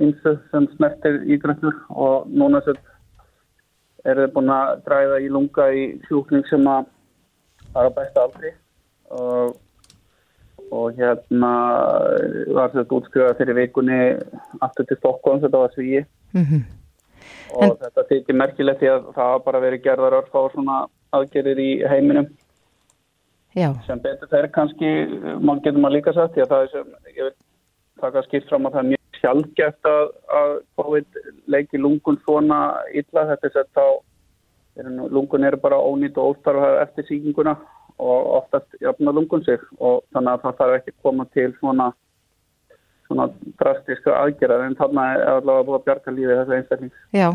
[0.04, 2.80] ímsu sem smertir ígræðslur og núna sér
[4.04, 6.88] eru þið búin að dræða í lunga í sjúkning sem að
[7.76, 8.52] er á besta aldri
[9.14, 9.56] og,
[10.70, 11.52] og hérna
[12.56, 14.00] var þetta útskriðað fyrir vikunni
[14.60, 16.62] aftur til Stokkons, þetta var svíi Mm -hmm.
[17.54, 17.70] og en...
[17.82, 20.76] þetta þykir merkilegt því að það bara verið gerðar örf á svona
[21.10, 22.28] aðgerðir í heiminum
[23.56, 23.72] Já.
[23.86, 24.90] sem betur þeir kannski
[25.42, 27.32] mann getur maður líka að það er sem ég vil
[28.00, 30.04] taka skipt fram að það er mjög sjálfgeft að,
[30.40, 31.18] að COVID
[31.50, 32.60] leiki lungun svona
[32.94, 33.88] illa þetta er sett á
[35.10, 37.56] lungun eru bara ónýtt og óstarfa eftir síkinguna
[38.00, 41.90] og oftast jafna lungun sig og þannig að það þarf ekki koma til svona
[43.10, 43.26] svona
[43.60, 46.92] drastiska aðgerðar en þarna er allavega búið að bjarga lífið þessu einstakling.
[47.16, 47.26] Já,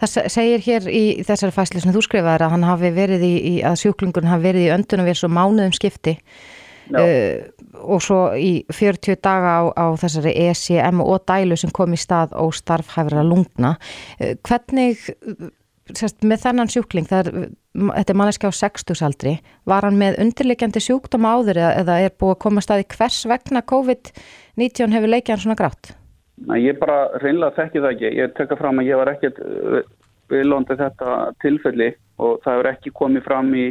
[0.00, 3.54] það segir hér í þessari fæsli sem þú skrifaður að hann hafi verið í, í
[3.68, 6.16] að sjúklingun hafi verið í öndunum við svo mánuðum skipti
[6.96, 7.44] uh,
[7.84, 12.34] og svo í 40 daga á, á þessari ECM og dælu sem kom í stað
[12.40, 13.76] og starfhæfra lungna.
[14.16, 15.04] Uh, hvernig,
[15.96, 17.30] sérst, með þennan sjúkling, er,
[17.72, 19.36] þetta er manneski á 60 aldri,
[19.68, 23.64] var hann með undirleikjandi sjúkdóma áður eða, eða er búið að koma staði hvers vegna
[23.72, 25.94] COVID-19 hefur leikið hann svona grátt?
[26.46, 28.10] Nei, ég bara reynlega þekki það ekki.
[28.14, 29.40] Ég tekka fram að ég var ekkert
[30.30, 33.66] viðlóndi þetta tilfelli og það hefur ekki komið fram í,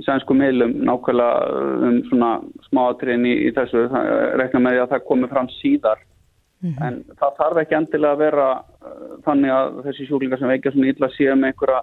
[0.00, 2.30] í sænsku meilum nákvæmlega um svona
[2.70, 3.86] smáatriðin í, í þessu.
[3.92, 6.04] Það rekna með því að það komið fram síðar.
[6.64, 6.86] Mm -hmm.
[6.86, 10.92] En það þarf ekki endilega að vera uh, þannig að þessi sjúklingar sem veikja svona
[10.92, 11.80] illa séu með einhverja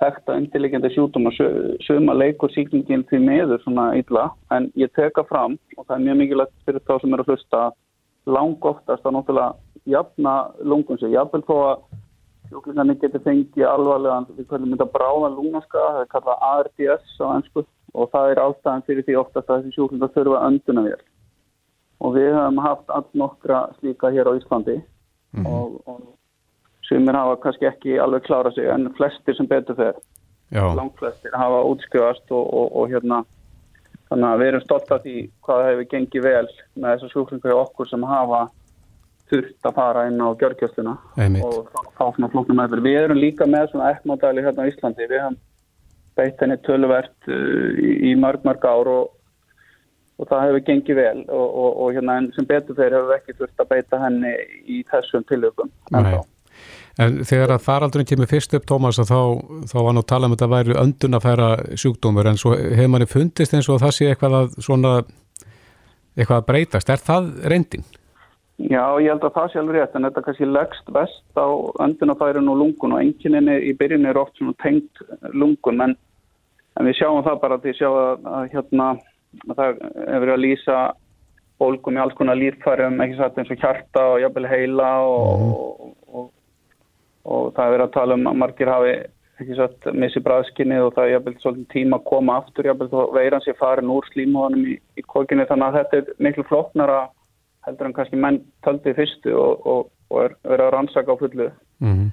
[0.00, 1.30] þekta undirlegjandi sjúkdóma.
[1.86, 6.16] Suma leikur síkningin því meður svona illa en ég teka fram og það er mjög
[6.20, 7.60] mikilvægt fyrir þá sem eru að hlusta
[8.26, 9.54] lang oftast að náttúrulega
[9.86, 11.76] jafna lungun sig, jafnvel þó að
[12.50, 17.64] sjúklingarnir getur fengið alvarlega við kvöldum þetta bráða lungaska það er kallað ARDS á ennsku
[17.94, 21.00] og það er ástæðan fyrir því oftast að þessi sjúklingar þurfa önduna vel
[22.00, 24.80] og við hefum haft allt nokkra slíka hér á Íslandi.
[25.32, 25.48] Mm -hmm.
[25.52, 26.00] og, og
[26.88, 29.94] sem er hafa kannski ekki alveg klára sig en flestir sem betur fer.
[30.52, 33.24] Langt flestir hafa útskjöfast og, og, og hérna
[34.10, 37.58] þannig að við erum stolt af því hvað hefur gengið vel með þessar sjúklingar í
[37.58, 38.46] okkur sem hafa
[39.30, 40.94] þurft að fara inn á gjörgjöfluna
[41.42, 42.86] og fá svona flóknum meðverð.
[42.86, 45.38] Við erum líka með svona ekkmátæli hérna á Íslandi, við hefum
[46.16, 49.15] beitt henni töluvert uh, í, í mörg mörg ár og,
[50.16, 53.70] og það hefur gengið vel og, og hérna sem betur þeir hefur ekki þurft að
[53.74, 54.32] beita henni
[54.64, 56.24] í þessum tilökum en.
[56.96, 59.18] En þegar að faraldurinn kemur fyrst upp, Tómas, þá,
[59.68, 61.48] þá var nú að tala um að þetta væri öndun að færa
[61.82, 64.92] sjúkdómur, en svo hefur manni fundist eins og það sé eitthvað að, svona,
[66.16, 66.92] eitthvað að breytast.
[66.94, 67.84] Er það reyndin?
[68.56, 71.48] Já, ég held að það sé alveg rétt, en þetta kannski leggst vest á
[71.84, 75.04] öndunafærin og lungun og engininni í byrjunni er oft svona tengt
[75.36, 75.92] lungun, en,
[76.80, 78.88] en við sjáum það bara að því sjáum að, hérna,
[79.52, 80.78] það hefur verið að lýsa
[81.56, 85.52] bólgum í alls konar lífærum, ekki satt eins og hjarta og jafnvel heila og, mm.
[85.56, 86.26] og, og
[87.26, 88.94] og það er verið að tala um að margir hafi
[89.36, 93.12] ekki satt missi bræðskinni og það er jafnveld svolítið tíma að koma aftur jafnveld og
[93.16, 97.00] veiran sér farin úr slímóðanum í, í kokkinni þannig að þetta er miklu floknara
[97.66, 101.48] heldur en kannski menn taldið fyrstu og, og, og er verið að rannsaka á fullu.
[101.82, 102.06] Mm.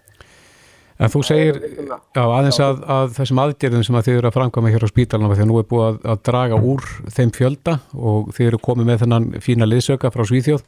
[1.01, 4.73] En þú segir já, aðeins að, að þessum aðgerðum sem að þið eru að framkvæma
[4.73, 8.49] hér á spítalunum þegar nú er búið að, að draga úr þeim fjölda og þið
[8.51, 10.65] eru komið með þennan fína liðsöka frá Svíþjóð.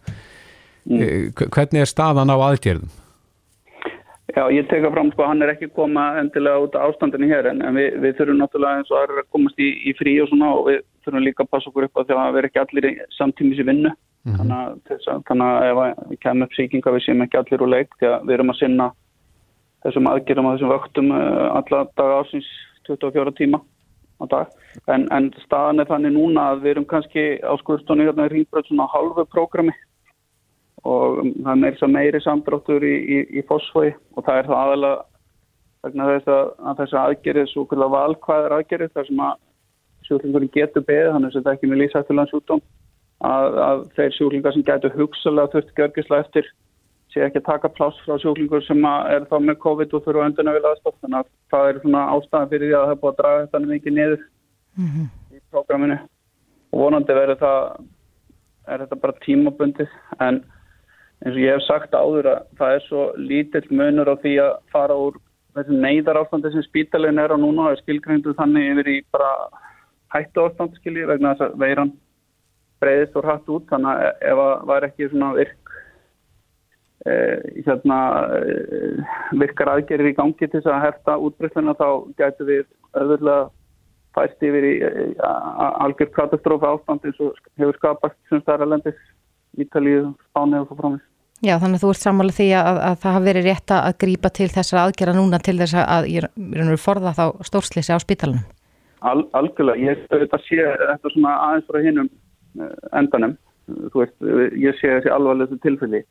[0.86, 1.02] Mm.
[1.02, 2.90] Eh, hvernig er staðan á aðgerðum?
[4.36, 7.62] Já, ég teka fram sko, hann er ekki koma endilega út af ástandinu hér en
[7.78, 10.66] við, við þurfum náttúrulega eins og aðra að komast í, í frí og svona og
[10.72, 13.62] við þurfum líka að passa okkur upp á því að við erum ekki allir samtímis
[13.62, 13.94] í vinnu.
[14.26, 14.38] Mm -hmm.
[14.42, 17.90] Þannig að, þannig að ef við kemum upp síkinga við séum ekki allir úr leik
[18.00, 18.88] því að við erum að sinna
[19.86, 22.52] þessum aðgerðum og þessum vöktum eh, alla daga ásins
[22.90, 23.62] 24 tíma
[24.22, 24.54] á dag.
[24.92, 28.70] En, en staðan er þannig núna að við erum kannski á skurðstónu hérna í Ringbröð
[28.70, 29.74] svona halvu prógrami
[30.86, 35.04] og það er meira meiri samdráttur í, í, í fósfói og það er það aðalega
[35.86, 39.42] vegna þess að, að þessu aðgerið svo kvölda valkvæðar aðgerið þar sem að
[40.06, 42.64] sjúklingurinn getur beðið, þannig að þetta er ekki með lísættilegan sjúkdóm
[43.26, 46.50] að, að þeir sjúklingar sem getur hugsalega þurft gjörgisla eftir
[47.16, 50.56] sé ekki að taka pláss frá sjúklingur sem er þá með COVID og þurfa önduna
[50.56, 53.20] vilja aðstof þannig að það er svona ástæðan fyrir því að það er búið að
[53.22, 54.24] draga þetta mikið niður
[54.76, 55.08] mm -hmm.
[55.32, 55.98] í prógraminu.
[56.72, 57.60] Og vonandi verður það
[58.68, 59.92] er þetta bara tímabundið.
[60.20, 60.42] En
[61.24, 64.56] eins og ég hef sagt áður að það er svo lítill munur á því að
[64.74, 65.20] fara úr
[65.56, 69.30] þessi neyðar ástandi sem spítalinn er á núna og er skilgrændu þannig yfir í bara
[70.12, 71.94] hættu ástand skilji vegna þess að veiran
[72.84, 73.70] breyðist og hætt út.
[73.72, 75.65] Þannig að ef það var ekki svona virk
[77.06, 78.00] hérna,
[78.34, 79.04] eh,
[79.38, 81.88] virkar aðgerir í gangi til þess að herta útbreysluna þá
[82.18, 82.66] gætu við
[82.98, 83.50] öðvöldlega
[84.16, 84.76] fæst yfir í
[85.20, 88.98] algjör katastrófa ástand eins og hefur skapast sem starralendis
[89.60, 91.04] Ítalíu, Spáni og svo framins.
[91.44, 94.30] Já, þannig að þú ert sammála því að, að það hafi verið rétt að grípa
[94.32, 98.46] til þessar aðgerða núna til þess að ég er forða þá stórslýsi á spítalunum.
[99.06, 102.10] Al, algjörlega, ég þetta sé þetta svona aðeins frá hinnum
[102.58, 103.36] eh, endanum,
[103.68, 104.16] þú veist,
[104.64, 106.02] ég sé þessi alvarlega tilfelli,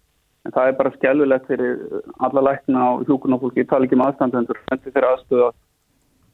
[0.44, 1.78] en það er bara skjálfilegt fyrir
[2.26, 5.52] alla lækna og hjókunarfólki, ég tala ekki um aðstandendur, en þetta er aðstöða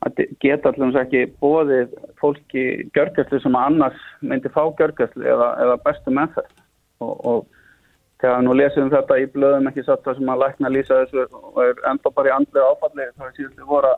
[0.01, 2.65] að geta allans ekki bóðið fólki
[2.97, 6.55] gjörgjastlu sem annars myndi fá gjörgjastlu eða, eða bestu meðferð.
[7.05, 10.73] Og, og þegar nú lesum við þetta í blöðum ekki satt það sem að lækna
[10.73, 13.93] lýsa þessu og er enda bara í andlega áfalli það er síðan við voru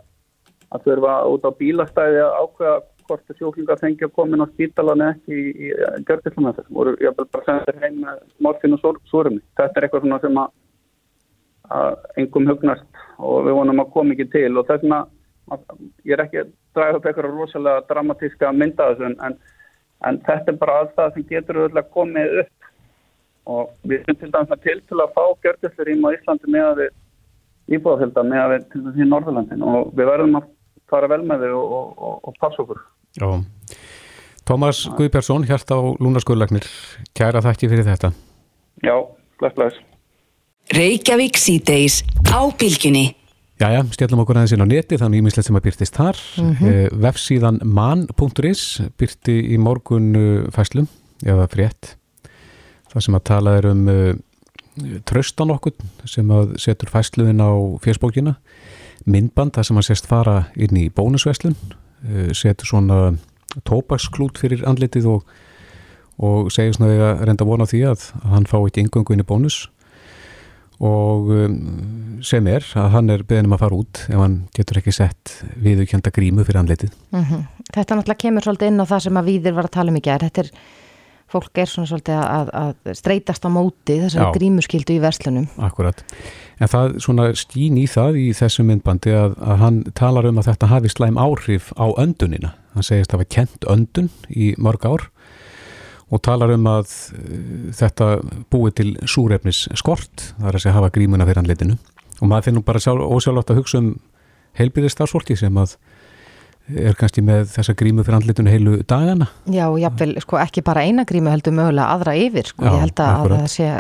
[0.73, 2.77] að þurfa út á bílastæði að ákveða
[3.13, 5.71] hvort það sjóklingar fengi að koma inn á spítalan ekki í, í
[6.09, 10.25] görðislega með þessu voru ég bara sendir heim með morfin og súrumi þetta er eitthvað
[10.25, 10.55] sem að,
[11.79, 14.51] að engum hugnast og við vonum að koma ekki til.
[14.59, 15.61] Og þess að
[16.07, 19.37] ég er ekki að draga upp eitthvað rosalega dramatíska mynda þessu en,
[20.09, 22.71] en þetta er bara alltaf sem getur auðvitað komið upp.
[23.53, 27.77] Og við erum til dæmis til til að fá gjörgjörslur í Íslandi með að við
[27.77, 30.51] íbúðafélda með að við til dæmis í Norðurlandin og við verðum að
[30.93, 32.83] fara vel með þau og, og, og, og passa okkur
[33.21, 33.29] Já,
[34.49, 36.67] Tómas Guðbjörnsson hérst á Lúnarskuðlagnir
[37.15, 38.13] kæra þakki fyrir þetta.
[38.83, 38.95] Já,
[39.39, 39.81] bless bless.
[40.73, 43.13] Reykjavík síðdeis á bylginni
[43.63, 46.19] Jæja, stjálfum okkur aðeins inn á neti þannig ímislegt sem að byrtist þar.
[46.41, 46.97] Mm -hmm.
[47.05, 48.63] vefsíðan man.is
[48.99, 50.09] byrti í morgun
[50.51, 50.89] fæslum
[51.23, 51.95] eða frétt.
[52.91, 54.15] Það sem að tala er um uh,
[55.07, 55.77] tröstan okkur
[56.09, 57.53] sem að setur fæsluðin á
[57.85, 58.35] fjörsbókina
[59.07, 61.57] myndband þar sem að sérst fara inn í bónusveslun
[62.37, 62.99] setur svona
[63.69, 65.29] tópaksklút fyrir andlitið og,
[66.23, 69.67] og segir svona að reynda vona því að hann fá ekki yngöngu inn í bónus
[70.83, 71.57] og um,
[72.27, 76.11] sem er að hann er beðinum að fara út ef hann getur ekki sett viðukjönda
[76.15, 76.95] grímu fyrir andlitið.
[77.15, 77.43] Mm -hmm.
[77.71, 80.03] Þetta náttúrulega kemur svolítið inn á það sem að viðir var að tala um í
[80.03, 80.27] gerð.
[80.27, 80.51] Þetta er,
[81.33, 85.49] fólk er svona svolítið að, að streytast á móti þessari grímuskildu í verslunum.
[85.63, 86.05] Akkurat.
[86.63, 90.53] En það svona skín í það í þessu myndbandi að, að hann talar um að
[90.53, 92.53] þetta hafi slæm áhrif á öndunina.
[92.77, 95.09] Hann segist að það var kent öndun í mörg ár
[96.13, 98.09] og talar um að uh, þetta
[98.53, 101.79] búið til súrefnis skort, það er að segja hafa grímuna fyrir andleitinu
[102.21, 103.95] og maður finnur bara ósjálflátt að hugsa um
[104.61, 105.77] heilbyrðistarfsfólki sem að
[106.71, 109.29] er kannski með þessa grímu fyrir andlitunni heilu dagana.
[109.51, 113.03] Já, jáfnvel, sko, ekki bara eina grímu heldur mögulega aðra yfir, sko, Já, ég held
[113.03, 113.71] að, að það sé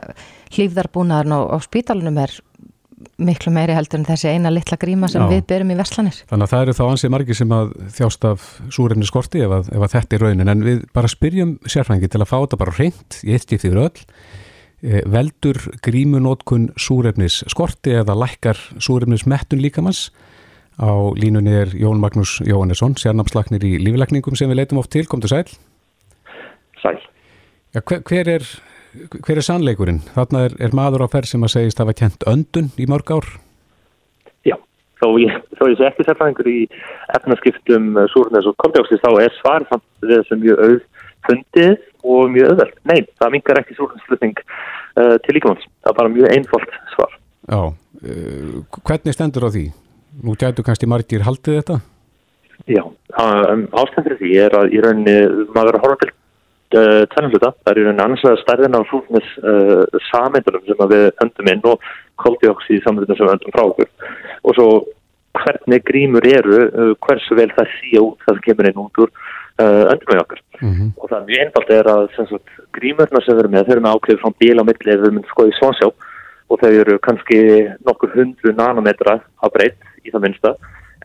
[0.56, 2.34] hlýfðarbúnaðarn á, á spítalunum er
[3.22, 5.28] miklu meiri heldur en þessi eina litla gríma sem Já.
[5.30, 6.18] við byrjum í verslanir.
[6.30, 9.72] Þannig að það eru þá ansið margi sem að þjást af súrefni skorti ef að,
[9.72, 12.76] ef að þetta er raunin, en við bara spyrjum sérfængi til að fá þetta bara
[12.78, 14.04] reynd í eitt skipti yfir öll
[14.82, 20.08] e, veldur grímunótkun súrefnis skorti eða lækkar súrefnis mettun líkamanns
[20.80, 25.04] Á línunni er Jón Magnús Jóhannesson, sérnamslagnir í líflækningum sem við leitum oft til.
[25.10, 25.44] Komdu sæl.
[26.80, 26.96] Sæl.
[27.76, 28.46] Ja, hver, hver, er,
[29.18, 30.00] hver er sannleikurinn?
[30.16, 33.12] Þarna er, er maður á ferð sem að segist að hafa kent öndun í mörg
[33.12, 33.28] ár.
[34.48, 34.56] Já,
[35.02, 36.58] þó ég, þó ég sé ekki sérfæðingur í
[37.18, 40.80] efnarskiptum uh, súrnes og koldjóksins, þá er svar samt þessum mjög auð
[41.28, 42.80] fundið og mjög auðveld.
[42.88, 45.68] Nei, það mingar ekki súrnesflutning uh, til líkamanns.
[45.84, 47.16] Það er bara mjög einfalt svar.
[47.44, 49.68] Já, uh, hvernig stendur á því?
[50.20, 51.78] Nú gætu kannski margir haldið þetta?
[52.68, 55.14] Já, um, ástæðan fyrir því er að í rauninni
[55.54, 60.00] maður að horfa til uh, tennanluta, það er í rauninni anslega stærðin á flúknis uh,
[60.10, 61.88] sameindunum sem við öndum inn og
[62.22, 63.90] koldioxíð sameindunum sem við öndum frá okkur
[64.42, 64.68] og svo
[65.40, 70.12] hvernig grímur eru, uh, hversu vel það út það kemur inn út úr uh, öndum
[70.12, 70.94] með okkar mm -hmm.
[70.96, 73.84] og það er mjög einfalt er að sagt, grímurna sem við erum með, þau eru
[73.86, 75.88] með ákveð frá bíl á milli ef við myndum skoðið svonsjá
[76.52, 77.38] og þau eru kannski
[77.86, 80.54] nokkur hundru nanometra á breytt í það minnsta.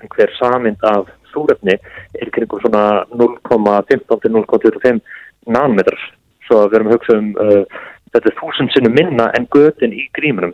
[0.02, 1.78] En hver samind af súrefni
[2.20, 5.00] er kringum svona 0,15 til 0,25
[5.48, 6.02] nanometrar.
[6.48, 9.96] Svo að við erum að hugsa um uh, þetta er þúsund sinnum minna en götin
[9.96, 10.54] í grímunum.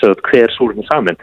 [0.00, 1.22] Svo að hver súrefni samind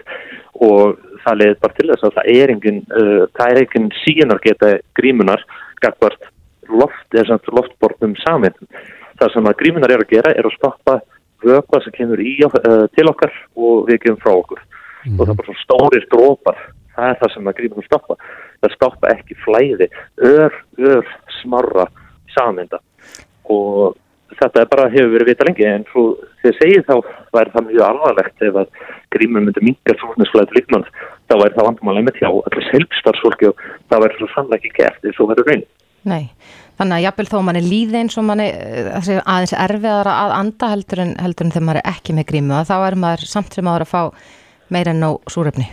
[0.62, 4.44] og það leiðir bara til þess að það er engin uh, það er engin síðanar
[4.44, 5.46] geta grímunar
[5.84, 6.30] gagvart
[6.70, 8.60] loft eða loftbornum samind
[9.20, 11.00] það sem að grímunar er að gera er að stoppa
[11.44, 14.64] vöpa sem kemur í, uh, til okkar og við gefum frá okkur.
[15.04, 15.18] Mm.
[15.20, 16.60] og það er bara svona stórir drópar
[16.96, 18.16] það er það sem að gríma að stoppa.
[18.64, 19.88] Það stoppa ekki flæði.
[20.24, 21.10] Ör, ör,
[21.42, 21.88] smarra
[22.32, 22.80] saminda
[23.52, 23.98] og
[24.40, 26.04] þetta er bara hefur verið vita lengi en svo
[26.42, 26.94] þegar segið þá
[27.36, 28.80] væri það mjög alvarlegt ef að
[29.14, 30.88] grímum myndi minga súrnisflæði líkmann
[31.30, 35.08] þá væri það vandamálega með hjá allir selgstarfsfólki og það væri svo sannlega ekki gert
[35.08, 35.66] eins og verður raun
[36.04, 36.24] Nei,
[36.80, 40.70] þannig að jafnvel þó mann er líð eins og mann er aðeins erfiðara að anda
[40.74, 43.68] heldur en, heldur en þegar maður er ekki með grímu þá er maður samt sem
[43.68, 44.02] maður að fá
[44.74, 45.68] meira en á súrefni.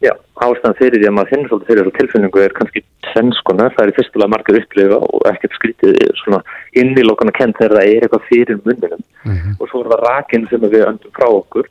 [0.00, 3.82] Já, ástæðan fyrir því að maður finnir svolítið fyrir þessu tilfinningu er kannski tvennskonar, það
[3.84, 6.38] er í fyrstulega margar upplifa og ekkert skrítið svona
[6.80, 9.58] innilókana kent þegar það er eitthvað fyrir munninum mm -hmm.
[9.60, 11.68] og svo er það rakin sem við öndum frá okkur,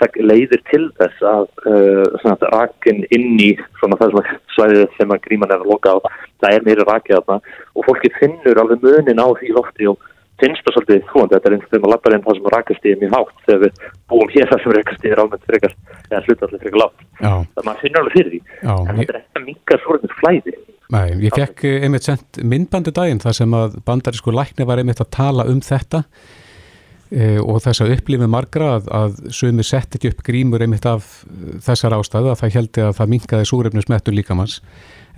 [0.00, 5.24] það leiðir til þess að uh, rakin inn í svona það sem svæðið sem að
[5.26, 5.98] gríman er að loka á,
[6.42, 10.08] það er meira rakið af það og fólki finnur alveg munin á því lofti og
[10.40, 13.00] finnst það svolítið þúandi, þetta er eins og þegar maður lappar inn það sem rakastíði
[13.00, 13.80] mjög hátt þegar við
[14.12, 15.74] búum hér það sem rakastíði er almennt frekar
[16.08, 18.40] eða hlutallega frekar látt það maður finnur alveg fyrir því.
[18.64, 20.54] Já, en þetta er ekki mingar svolítið flæði.
[20.90, 25.02] Nei, ég fekk eh, einmitt sendt myndbandu daginn þar sem að bandarísku lækni var einmitt
[25.04, 26.02] að tala um þetta
[27.10, 31.08] og þess að upplifið margra að, að sumi sett ekki upp grímur einmitt af
[31.66, 34.60] þessar ástæðu að það heldi að það minkaði súrefnismettur líkamanns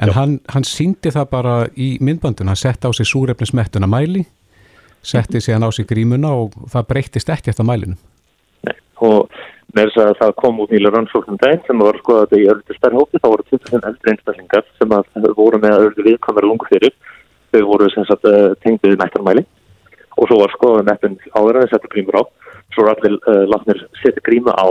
[0.00, 4.24] en hann, hann síndi það bara í myndbandun, hann sett á sig súrefnismettuna mæli
[5.02, 7.98] setti síðan á sig grímuna og það breyttist ekki eftir mælinum.
[8.66, 9.32] Nei, og
[9.74, 12.76] með þess að það kom út nýla rannsóknum dæn sem var skoðað þetta í öllu
[12.76, 14.94] stærhópi, þá voru 20 eldri einstaklingar sem
[15.36, 16.94] voru með öllu viðkamera lungu fyrir,
[17.52, 19.44] þau voru sem sagt eh, tengduð mættarmæli
[20.22, 22.22] og svo var skoðað meppin áður að það setja grímur á,
[22.74, 24.68] svo var allir uh, látnir setja gríma á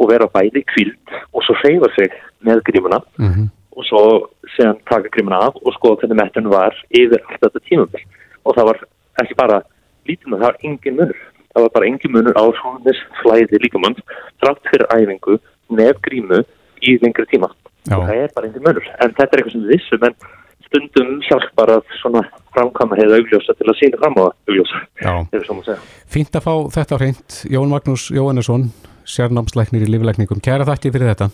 [0.00, 2.14] og vera bæði kvild og svo reyfa sig
[2.46, 3.00] með grímuna.
[3.20, 3.48] Mm -hmm.
[3.76, 4.02] og svo
[4.56, 7.90] séðan taka grímuna af og skoða hvernig mettin var yfir allt þetta tímum
[8.44, 8.78] og það var
[9.22, 9.62] ekki bara
[10.08, 11.20] lítum að það var engin munur.
[11.52, 13.96] Það var bara engin munur á svonis flæði líkamann
[14.40, 15.38] frátt fyrir æfingu
[15.68, 16.38] nefn grímu
[16.82, 17.50] í lengri tíma.
[17.88, 17.96] Já.
[17.96, 18.86] og það er bara engin munur.
[19.00, 20.14] En þetta er eitthvað sem við vissum en
[20.66, 22.22] stundum sjálf bara svona
[22.54, 25.78] framkama hefur augljósa til að sína fram á augljósa.
[26.10, 28.70] Fínt að fá þetta á hreint, Jón Magnús Jóhannesson,
[29.08, 30.42] sérnámsleiknir í lífleikningum.
[30.44, 31.30] Kæra þakki fyrir þetta.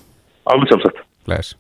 [0.47, 1.05] Alveg sjálfsagt.
[1.27, 1.57] Leis.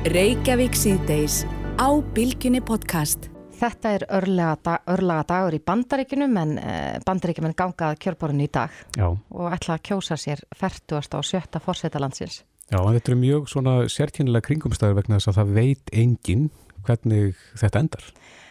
[0.00, 1.42] Reykjavík síðdeis
[1.76, 3.26] á Bilginni podcast.
[3.60, 8.72] Þetta er örlaga, dag, örlaga dagur í bandaríkunum en eh, bandaríkjumenn gangað kjörborun í dag
[8.96, 9.10] Já.
[9.12, 11.18] og ætla að kjósa sér 40.
[11.18, 11.60] og 7.
[11.60, 12.38] fórsetalandsins.
[12.70, 16.48] Já, en þetta eru mjög svona sérkynnilega kringumstæður vegna þess að það veit enginn
[16.90, 18.06] hvernig þetta endar.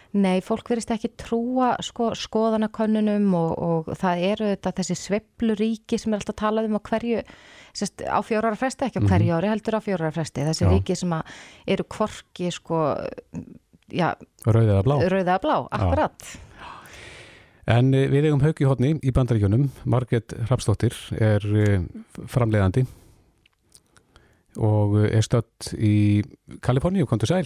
[0.10, 6.15] Nei, fólk verist ekki trúa sko, skoðanakönnunum og, og það eru þetta þessi sveppluríki sem
[6.15, 7.21] er alltaf talað um á hverju,
[7.78, 10.71] sérst, á fjórar fresti, ekki á hverju ári heldur á fjórar fresti, þessi Já.
[10.73, 11.13] ríki sem
[11.69, 12.82] eru kvorki sko,
[13.93, 14.15] já,
[14.49, 14.97] Rauðið að blá.
[15.13, 16.30] rauða blá, akkurat.
[17.69, 19.67] En eh, við eigum haug í hodni í bandaríkjunum.
[19.86, 21.84] Marget Hrapsdóttir er eh,
[22.25, 22.88] framleiðandi
[24.58, 26.23] og eh, er stödd í
[26.65, 27.45] Kaliforníu, kom til sæl.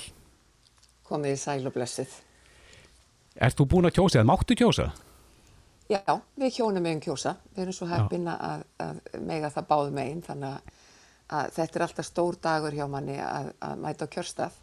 [1.14, 2.20] Komið í sæl og blessið.
[3.42, 4.92] Ert þú búin að kjósa eða máttu kjósa?
[5.92, 6.02] Já,
[6.40, 7.36] við hjónum meginn kjósa.
[7.54, 12.08] Við erum svo heppin að, að mega það báðum meginn þannig að, þetta er alltaf
[12.08, 14.60] stór dagur hjá manni að, að mæta á kjörstað.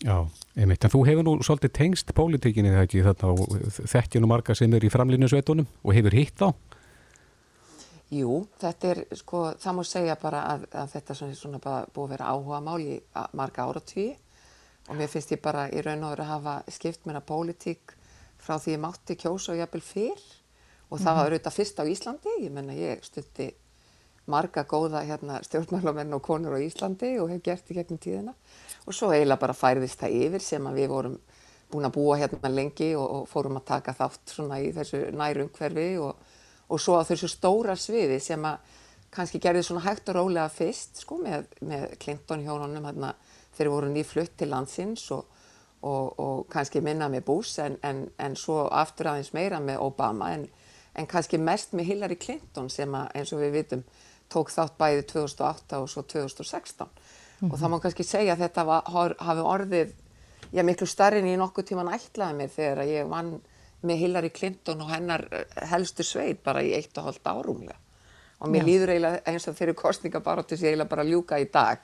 [0.00, 0.16] Já,
[0.56, 0.84] einmitt.
[0.86, 4.86] En þú hefur nú svolítið tengst pólitíkinni þegar ekki þarna og þekkjunu marga sem er
[4.86, 6.48] í framlýnusveitunum og hefur hitt þá?
[8.12, 12.06] Jú, þetta er, sko, það má segja bara að, að þetta svona, svona bara búið
[12.06, 12.96] að vera áhuga mál í
[13.36, 14.08] marga áratví
[14.92, 17.94] og mér finnst ég bara í raun og veru að hafa skipt að pólitík
[18.36, 20.24] frá því ég mátti kjósa og jafnvel fyrr.
[20.92, 23.46] Og það var auðvitað fyrst á Íslandi, ég menna ég stutti
[24.28, 28.36] marga góða hérna, stjórnmálamenn og konur á Íslandi og hef gert í gegnum tíðina.
[28.84, 31.16] Og svo eiginlega bara færðist það yfir sem að við vorum
[31.72, 35.90] búin að búa hérna lengi og, og fórum að taka þátt svona í þessu nærumhverfi
[36.04, 36.20] og,
[36.68, 38.60] og svo á þessu stóra sviði sem að
[39.12, 43.14] kannski gerði svona hægt og rólega fyrst sko með, með Clinton hjónunum hérna
[43.56, 45.26] þeir voru nýflutt til landsins og,
[45.82, 50.32] og, og kannski minna með Bush en, en, en svo aftur aðeins meira með Obama.
[50.36, 50.46] En,
[50.94, 53.84] en kannski mest með Hillary Clinton sem að eins og við vitum
[54.32, 56.88] tók þátt bæði 2008 og svo 2016
[57.42, 59.94] og það má kannski segja að þetta var, hafi orðið
[60.52, 63.32] já, miklu starri en ég nokkuð tíman ætlaði mér þegar ég vann
[63.82, 67.78] með Hillary Clinton og hennar eh, helstu sveit bara í eitt og hálft árumlega
[68.42, 68.68] og mér Já.
[68.68, 71.82] líður eiginlega eins og fyrir kostningabaróttu sé eiginlega bara ljúka í dag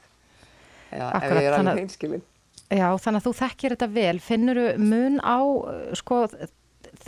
[0.90, 2.24] ef Akkurat, ég er alveg hreinskilin
[2.68, 4.18] Já, þannig að þú þekkir þetta vel.
[4.20, 5.40] Finnur mun á
[5.96, 6.18] sko,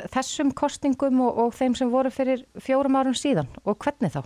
[0.08, 4.22] þessum kostningum og, og þeim sem voru fyrir fjórum árum síðan og hvernig þá?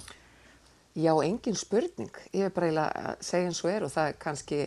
[0.95, 2.12] Já, engin spurning.
[2.31, 4.61] Ég er bara eiginlega að segja eins og er og það er kannski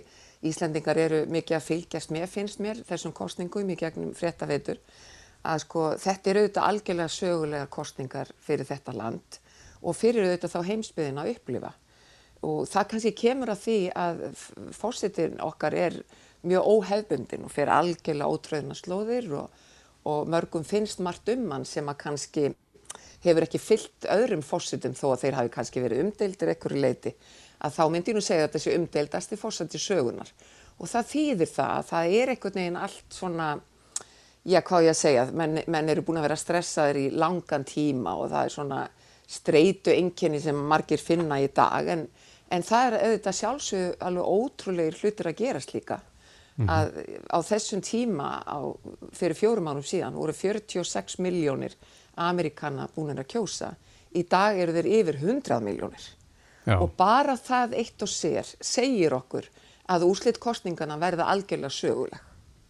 [0.48, 4.78] Íslendingar eru mikið að fylgjast með, finnst mér, þessum kostningum í gegnum fréttaveitur
[5.48, 9.40] að sko þetta eru auðvitað algjörlega sögulega kostningar fyrir þetta land
[9.82, 11.72] og fyrir auðvitað þá heimsbyðin að upplifa
[12.46, 14.22] og það kannski kemur að því að
[14.78, 15.98] fórsetin okkar er
[16.48, 19.50] mjög óhefbundin og fyrir algjörlega ótröðna slóðir og,
[20.08, 22.46] og mörgum finnst margt um hann sem að kannski
[23.26, 27.16] hefur ekki fyllt öðrum fórsetum þó að þeir hafi kannski verið umdeildir ekkur leiti
[27.58, 30.30] að þá myndi ég nú segja að þessi umdeildasti fórseti sögunar
[30.78, 33.50] og það þýðir það að það er einhvern veginn allt svona
[34.48, 38.14] já hvað ég að segja, menn, menn eru búin að vera stressaður í langan tíma
[38.22, 38.82] og það er svona
[39.28, 42.06] streitu einkenni sem margir finna í dag en,
[42.50, 46.00] en það er auðvitað sjálfsög alveg ótrúlegir hlutir að gerast líka.
[46.58, 46.96] Að
[47.30, 48.58] á þessum tíma á,
[49.14, 51.76] fyrir fjórum árum síðan voru 46 miljónir
[52.18, 53.76] Amerikana búin að kjósa.
[54.18, 56.08] Í dag eru þeir yfir 100 miljónir
[56.66, 56.80] Já.
[56.80, 59.46] og bara það eitt og sér segir okkur
[59.88, 62.24] að úrslit kostningana verða algjörlega söguleg.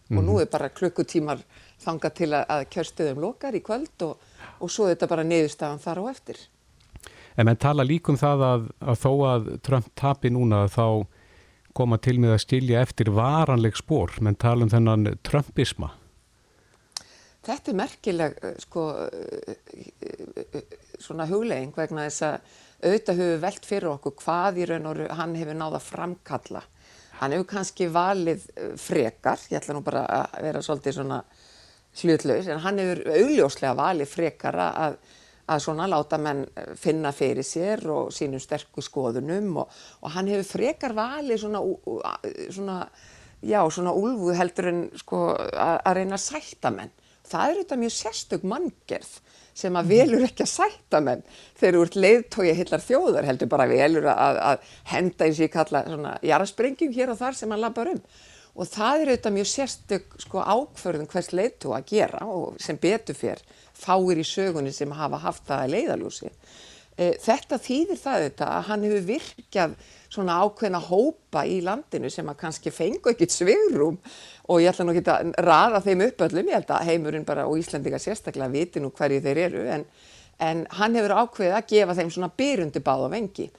[0.08, 1.40] Og nú er bara klukkutímar
[1.82, 4.20] þangað til að, kjörstöðum lokar í kvöld og,
[4.60, 6.38] og svo er þetta bara niðurstaðan þar á eftir.
[7.38, 11.06] En menn tala líka um það að, að þó að Trump tapi núna þá
[11.78, 15.92] koma til með að skilja eftir varanleg spór, menn tala um þennan Trumpisma.
[17.48, 19.84] Þetta er merkileg eh, sko, eh,
[20.42, 25.04] eh, svona huglegging vegna þess að auðvitað hefur velt fyrir okkur hvað í raun og
[25.20, 26.64] hann hefur náða framkalla.
[27.20, 28.44] Hann hefur kannski valið
[28.78, 31.22] frekar, ég ætla nú bara að vera svolítið svona
[31.98, 34.98] hlutlaus, en hann hefur augljóslega valið frekar að,
[35.48, 40.30] að svona láta menn eh, finna fyrir sér og sínum sterku skoðunum og, og hann
[40.32, 41.62] hefur frekar valið svona,
[42.54, 42.78] svona
[43.42, 46.94] já, svona úlfuð heldur en sko að að reyna að sætta menn.
[47.28, 49.16] Það er auðvitað mjög sérstök manngerð
[49.58, 51.24] sem að velur ekki að sætta menn
[51.58, 55.54] þegar þú ert leiðtói hillar þjóðar heldur bara velur að, að henda eins og ég
[55.54, 58.02] kalla svona jarðsprengjum hér og þar sem hann lappar um.
[58.58, 63.14] Og það er auðvitað mjög sérstök sko ákförðun hvers leiðtói að gera og sem betur
[63.14, 63.44] fyrr
[63.78, 66.32] fáir í sögunni sem hafa haft það að leiðalúsi.
[66.98, 69.76] E, þetta þýðir það þetta að hann hefur virkjað
[70.08, 73.98] svona ákveðna hópa í landinu sem að kannski fengu ekkit svigrum
[74.48, 77.46] og ég ætla nú ekki að raða þeim upp öllum, ég held að heimurinn bara
[77.46, 79.84] og Íslandingar sérstaklega viti nú hverju þeir eru en,
[80.42, 83.50] en hann hefur ákveðið að gefa þeim svona byrjundi báða vengi.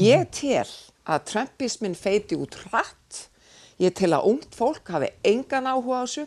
[0.00, 0.66] Ég tel
[1.06, 3.26] að Trumpismin feiti út hratt,
[3.80, 6.26] ég tel að ungt fólk hafi engan áhuga á þessu,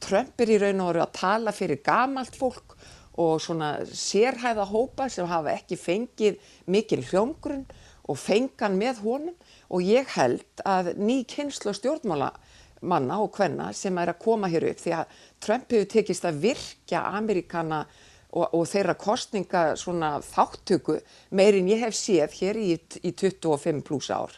[0.00, 2.76] Trump er í raun og veru að tala fyrir gamalt fólk
[3.20, 7.66] og svona sérhæða hópa sem hafa ekki fengið mikil hljómgrunn
[8.10, 9.36] og fengan með honum.
[9.70, 12.32] Og ég held að ný kynslu stjórnmála
[12.84, 16.42] manna og hvenna sem er að koma hér upp því að Trump hefur tekist að
[16.42, 17.84] virkja Amerikana
[18.34, 20.98] og, og þeirra kostninga svona þáttöku
[21.34, 24.36] meirinn ég hef séð hér í, í 25 pluss ár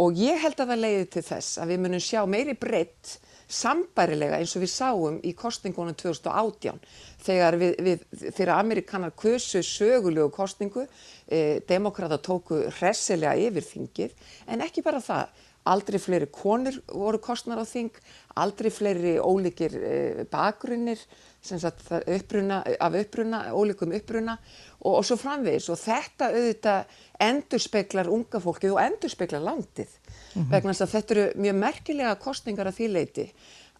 [0.00, 3.18] og ég held að það leiði til þess að við munum sjá meiri breytt
[3.54, 6.80] sambærilega eins og við sáum í kostningunum 2018
[7.24, 10.86] þegar við, við þegar Amerikanar kösu sögulegu kostningu
[11.28, 14.14] eh, demokrata tóku hressilega yfir þingið.
[14.48, 17.92] En ekki bara það aldrei fleiri konur voru kostnar á þing
[18.40, 21.00] aldrei fleiri ólíkir eh, bakgrunnir
[21.44, 24.36] uppruna, af uppruna, ólíkum uppruna
[24.80, 25.68] og, og svo framvegis.
[25.72, 29.90] Og þetta auðvitað endur speklar unga fólkið og endur speklar landið.
[30.34, 30.50] Mm -hmm.
[30.50, 33.32] vegna þess að þetta eru mjög merkilega kostningar af því leiti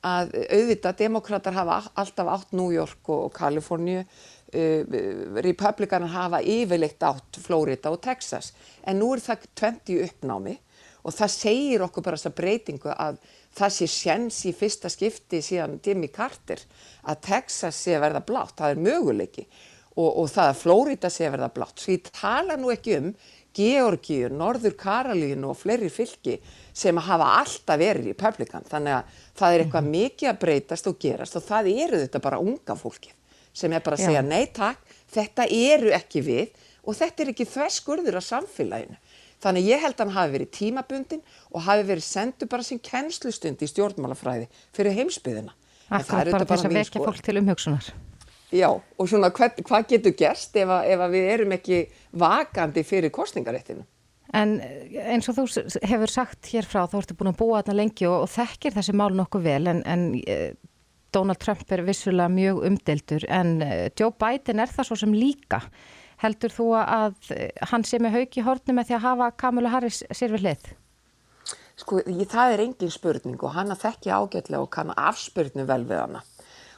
[0.05, 4.83] að auðvitað demokrater hafa alltaf átt New York og Kaliforníu uh,
[5.43, 8.53] republikanar hafa yfirleitt átt Florida og Texas.
[8.87, 10.59] En nú er það 20 uppnámi
[11.05, 13.19] og það segir okkur bara þessa breytingu að
[13.55, 16.61] það sé sjens í fyrsta skipti síðan Jimmy Carter
[17.05, 19.47] að Texas sé að verða blátt, það er möguleiki
[19.95, 23.11] og, og það að Florida sé að verða blátt svo ég tala nú ekki um
[23.55, 26.41] Georgíu, Norður Karalínu og fleiri fylki
[26.75, 29.99] sem hafa alltaf verið í publikan þannig að það er eitthvað -hmm.
[29.99, 33.15] mikið að breytast og gerast og það eru þetta bara unga fólki
[33.55, 34.29] sem er bara að segja Já.
[34.29, 34.81] nei takk,
[35.15, 36.49] þetta eru ekki við
[36.85, 38.97] og þetta er ekki þverskurður af samfélaginu.
[39.45, 41.23] Þannig ég held að hann hafi verið tímabundin
[41.53, 45.53] og hafi verið sendu bara sín kennslustund í stjórnmálafræði fyrir heimsbyðina.
[45.93, 47.91] Akkur bara þess að vekja fólk til umhugsunar.
[48.55, 51.81] Já, og svona hvað, hvað getur gerst ef, að, ef að við erum ekki
[52.23, 53.83] vakandi fyrir kostningaréttinu?
[54.35, 55.45] En eins og þú
[55.87, 58.95] hefur sagt hér frá, þá ertu búin að búa þarna lengi og, og þekkir þessi
[58.97, 60.55] mál nokkuð vel, en, en eh,
[61.15, 65.61] Donald Trump er vissulega mjög umdeltur, en eh, Joe Biden er það svo sem líka.
[66.23, 67.17] Heldur þú að
[67.71, 70.69] hann sé með haugi hórnum með því að hafa Kamala Harris sér við hlið?
[71.75, 76.05] Sko, það er engin spurning og hann að þekki ágætlega og kann afspurnu vel við
[76.05, 76.23] hana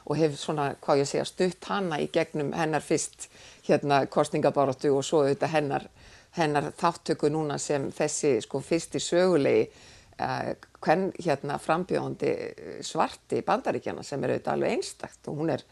[0.07, 3.27] og hef svona, hvað ég segja, stutt hana í gegnum hennar fyrst
[3.67, 5.87] hérna kostningabaróttu og svo auðvitað hennar,
[6.37, 12.33] hennar þáttöku núna sem þessi sko fyrsti sögulegi uh, hvern hérna frambjóðandi
[12.87, 15.65] svarti bandaríkjana sem er auðvitað alveg einstakt og hún er,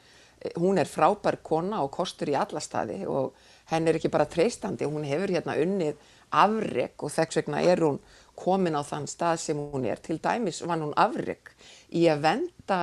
[0.60, 3.34] hún er frábær kona og kostur í alla staði og
[3.72, 6.00] henn er ekki bara treystandi, hún hefur hérna unnið
[6.36, 8.00] afreg og þess vegna er hún
[8.36, 10.02] komin á þann stað sem hún er.
[10.04, 11.54] Til dæmis var hún afreg
[11.96, 12.80] í að venda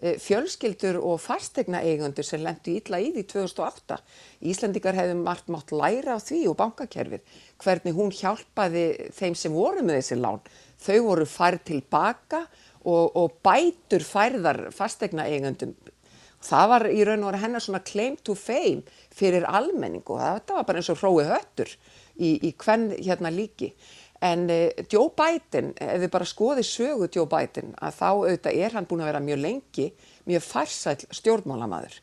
[0.00, 3.98] Eh, fjölskyldur og fastegna eigundur sem lendi ítla í því 2008.
[4.48, 9.84] Íslandikar hefði margt mátt læra á því og bankakerfið hvernig hún hjálpaði þeim sem voru
[9.84, 10.40] með þessi lán.
[10.80, 12.40] Þau voru færð tilbaka
[12.80, 15.76] og, og bætur færðar fastegna eigundum.
[16.44, 20.56] Það var í raun og vera hennar svona claim to fame fyrir almenning og þetta
[20.56, 21.72] var bara eins og hrói höttur
[22.16, 23.74] í, í hvern hérna líki.
[24.24, 28.76] En uh, Joe Biden, ef við bara skoðum sögu Joe Biden, að þá auðvitað er
[28.76, 29.86] hann búin að vera mjög lengi,
[30.28, 32.00] mjög farsæl stjórnmálamadur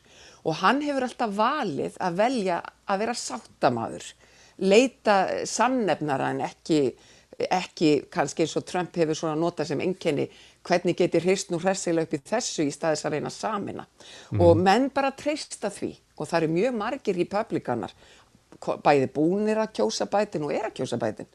[0.48, 2.58] og hann hefur alltaf valið að velja
[2.88, 4.04] að vera sáttamadur,
[4.64, 5.16] leita
[5.48, 6.80] samnefnara en ekki,
[7.50, 10.28] ekki kannski eins og Trump hefur svona notað sem enkenni
[10.66, 14.40] hvernig getur hrist nú hressilega upp í þessu í staðis að reyna samina mm.
[14.42, 17.92] og menn bara treysta því og það eru mjög margir í publikanar,
[18.58, 21.28] bæði búnir að kjósa bætin og er að kjósa bætin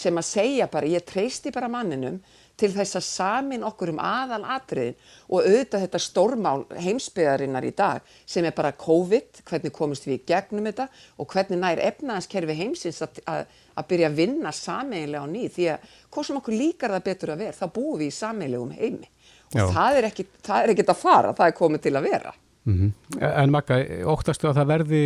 [0.00, 2.20] sem að segja bara ég treysti bara manninum
[2.60, 4.98] til þess að samin okkur um aðal atriðin
[5.28, 10.24] og auðvitað þetta stórmál heimsbyðarinnar í dag sem er bara COVID, hvernig komist við í
[10.30, 15.32] gegnum þetta og hvernig nær efnaðanskerfi heimsins að, að, að byrja að vinna sameiginlega á
[15.32, 18.18] ný því að hvað sem okkur líkar það betur að vera, þá búum við í
[18.20, 19.10] sameiginlegum heimi
[19.50, 19.66] og Já.
[19.74, 22.32] það er ekkert að fara, það er komið til að vera.
[22.68, 23.22] Mm -hmm.
[23.26, 25.04] En Magga, óttastu að það verði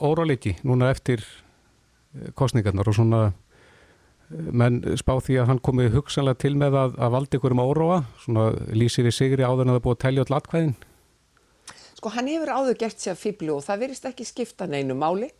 [0.00, 1.24] óraliki núna eftir
[2.34, 3.32] kostningarnar og svona
[4.52, 7.98] menn spá því að hann komi hugsanlega til með að, að valda ykkur um óróa
[8.24, 10.74] svona lýsir í sigri áður en það búið að telja all atkvæðin?
[11.98, 15.30] Sko hann hefur áður gert sér fýblu og það verist ekki skipta neinu máli.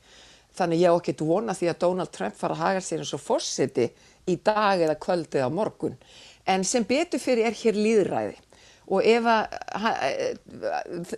[0.53, 3.89] Þannig ég ekkert vona því að Donald Trump fara að haga sér eins og fórseti
[4.29, 5.97] í dag eða kvöldið á morgun.
[6.47, 8.37] En sem betur fyrir er hér líðræði
[8.93, 9.45] og ef að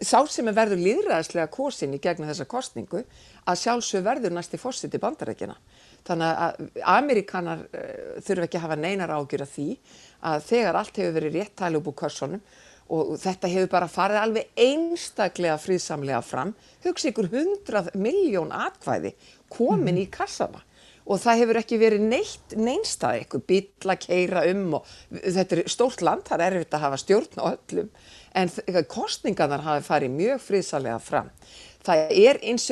[0.05, 3.03] sá sem er verður líðræðislega kosin í gegna þessa kostningu
[3.49, 5.57] að sjálfsög verður næsti fósitt í bandarækina.
[6.05, 9.71] Þannig að Amerikanar uh, þurfa ekki að hafa neinar ágjur af því
[10.25, 12.45] að þegar allt hefur verið rétt tali upp úr körsonum
[12.95, 16.53] og þetta hefur bara farið alveg einstaklega fríðsamlega fram,
[16.85, 19.15] hugsa ykkur 100 miljón atkvæði
[19.53, 20.61] komin í kassana
[21.05, 26.05] og það hefur ekki verið neitt neinstað eitthvað að keira um og þetta er stórt
[26.05, 27.91] land, það er erfitt að hafa stjórn á öllum
[28.35, 28.53] en
[28.91, 31.29] kostningarnar hafi farið mjög fríðsalega fram.
[31.85, 32.71] Það er hins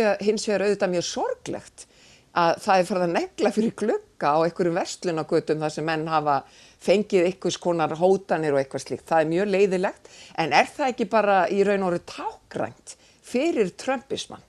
[0.49, 1.87] vegar auðvitað mjög sorglegt
[2.33, 6.37] að það er farið að negla fyrir glugga á einhverjum verslunagötum þar sem menn hafa
[6.83, 9.05] fengið einhvers konar hótanir og eitthvað slíkt.
[9.09, 10.09] Það er mjög leiðilegt
[10.41, 14.45] en er það ekki bara í raun og orðu tákgrænt fyrir Trumpismann?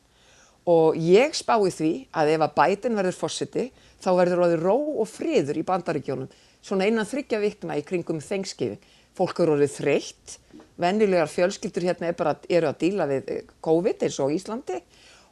[0.63, 3.67] Og ég spái því að ef að bætin verður fósiti
[3.99, 6.31] þá verður orðið ró og friður í bandaríkjónum
[6.63, 8.79] svona innan þryggja vikna í kringum þengskifin.
[9.13, 10.37] Fólk eru orðið þreytt,
[10.81, 13.27] vennilegar fjölskyldur hérna er bara, eru að díla við
[13.61, 14.79] COVID eins og Íslandi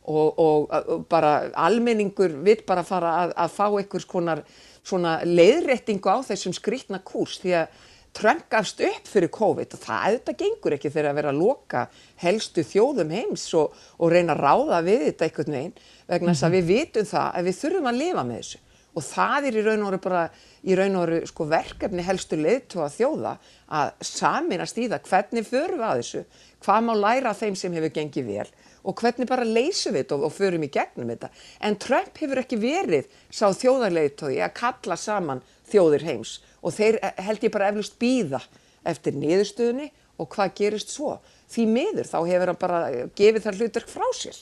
[0.09, 4.43] og, og, og bara almenningur vil bara fara að, að fá einhvers konar
[4.81, 7.79] svona leiðréttingu á þessum skrítna kúrs því að
[8.11, 11.83] Trump gafst upp fyrir COVID og það auðvitað gengur ekki þegar að vera að loka
[12.19, 15.77] helstu þjóðum heims og, og reyna að ráða við þetta einhvern veginn
[16.09, 16.49] vegna þess mm -hmm.
[16.49, 18.59] að við vitum það að við þurfum að lifa með þessu
[18.91, 20.23] og það er í raun og veru bara
[20.61, 23.35] í raun og veru sko verkefni helstu leiðtóa þjóða
[23.79, 26.23] að saminast í það hvernig förum við að þessu,
[26.65, 28.49] hvað má læra þeim sem hefur gengið vel
[28.83, 31.29] og hvernig bara leysum við þetta og, og förum í gegnum þetta.
[31.61, 37.21] En Trump hefur ekki verið sá þjóðarleitói að kalla saman þjóðir heims og þeir eh,
[37.27, 38.41] held ég bara eflust býða
[38.87, 41.19] eftir niðurstöðunni og hvað gerist svo.
[41.51, 42.81] Því miður þá hefur hann bara
[43.17, 44.41] gefið þar hlutverk frá sér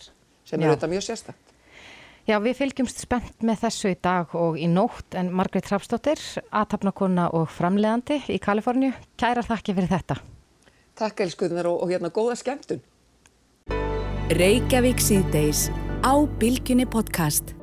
[0.49, 0.65] sem Já.
[0.65, 1.45] er auðvitað mjög sérstaklega.
[2.29, 6.19] Já, við fylgjumst spennt með þessu í dag og í nótt en Margreit Trapsdóttir,
[6.53, 8.91] aðtapnakona og framlegandi í Kaliforníu.
[9.17, 10.19] Kæra þakki fyrir þetta.
[10.99, 12.83] Takk elskuðunar og, og hérna góða skemmtun.
[14.30, 15.71] Reykjavík síðdeis
[16.05, 17.55] á Bilginni podcast.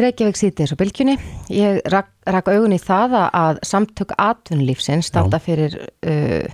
[0.00, 1.18] Reykjavík síðdeis á Bilginni.
[1.52, 6.48] Ég rak, rak augun í það að samtök atvinnulífsins starta fyrir uh,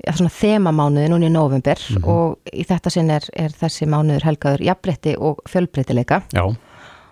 [0.00, 2.08] ja, þemamánuði núni í november mm -hmm.
[2.08, 6.22] og í þetta sinn er, er þessi mánuður helgaður jafnbretti og fjölbreytileika.
[6.32, 6.56] Já.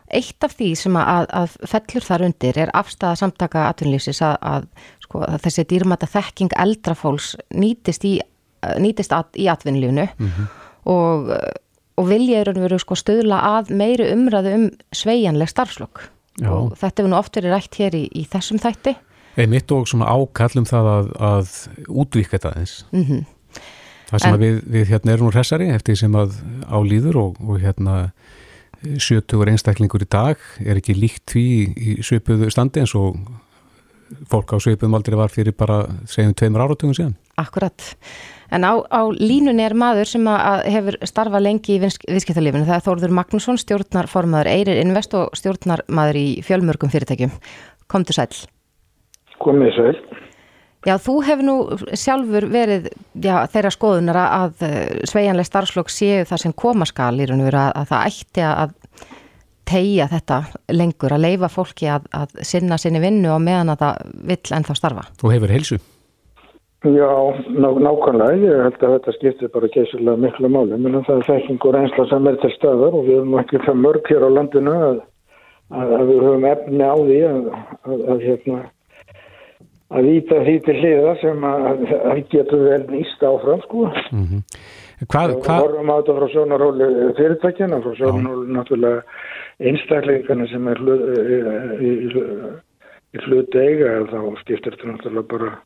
[0.09, 4.67] Eitt af því sem að, að fellur þar undir er afstæða samtaka atvinnulífsins að, að,
[5.05, 8.17] sko, að þessi dýrmata þekking eldrafólks nýtist í
[8.83, 10.47] nýtist at, í atvinnlífnu mm -hmm.
[10.85, 11.33] og,
[11.97, 16.09] og vilja er að vera sko, stöðla að meiri umræðu um sveianleg starfslokk
[16.47, 18.95] og þetta hefur nú oft verið rætt hér í, í þessum þætti.
[19.39, 21.53] Einmitt og svona ákallum það að, að
[21.89, 23.25] útvíka þetta eins mm -hmm.
[24.11, 28.11] það sem en, við, við hérna erum hressari eftir sem að álýður og, og hérna
[28.83, 31.47] 70 einstaklingur í dag er ekki líkt því
[31.77, 33.17] í svipuðu standi eins og
[34.31, 37.17] fólk á sveipuðum aldrei var fyrir bara segjum tveimur áratugum síðan.
[37.37, 37.83] Akkurat
[38.49, 42.65] En á, á línunni er maður sem að hefur starfað lengi í viðskiptalífinu.
[42.69, 47.35] Það er Þórður Magnússon, stjórnarformaður Eirir Invest og stjórnarmaður í fjölmörgum fyrirtækjum.
[47.93, 48.31] Komdu sæl.
[49.43, 49.93] Komið sæl.
[50.87, 51.57] Já, þú hefur nú
[51.99, 52.87] sjálfur verið
[53.19, 57.61] já, þeirra skoðunar að eh, sveianlega starfslokk séu það sem komaskal í raun og veru
[57.61, 58.77] að, að það ætti að
[59.69, 60.39] tegja þetta
[60.73, 64.79] lengur, að leifa fólki að, að sinna sinni vinnu og meðan að það vill ennþá
[64.79, 65.09] starfa.
[65.21, 65.81] Þú hefur heilsu.
[66.87, 67.11] Já,
[67.59, 71.75] ná, nákvæmlega, ég held að þetta skiptir bara geysilega miklu máli, menn það er þekkingur
[71.75, 75.01] einsla sem er til staðar og við erum ekki það mörg hér á landinu að,
[75.75, 77.49] að, að við höfum efni á því að,
[78.15, 78.61] að hérna,
[80.07, 83.91] víta því til hliða sem að getur vel nýst áfram sko.
[84.15, 84.43] Mm -hmm.
[85.09, 85.35] Hvað?
[85.35, 86.87] Við horfum á þetta frá sjónaróli
[87.19, 89.03] fyrirtækjana, frá sjónaróli náttúrulega
[89.59, 91.03] einstakleikana sem er hlut,
[91.83, 92.23] í, í,
[93.19, 95.59] í hlut eiga þá skiptir þetta náttúrulega bara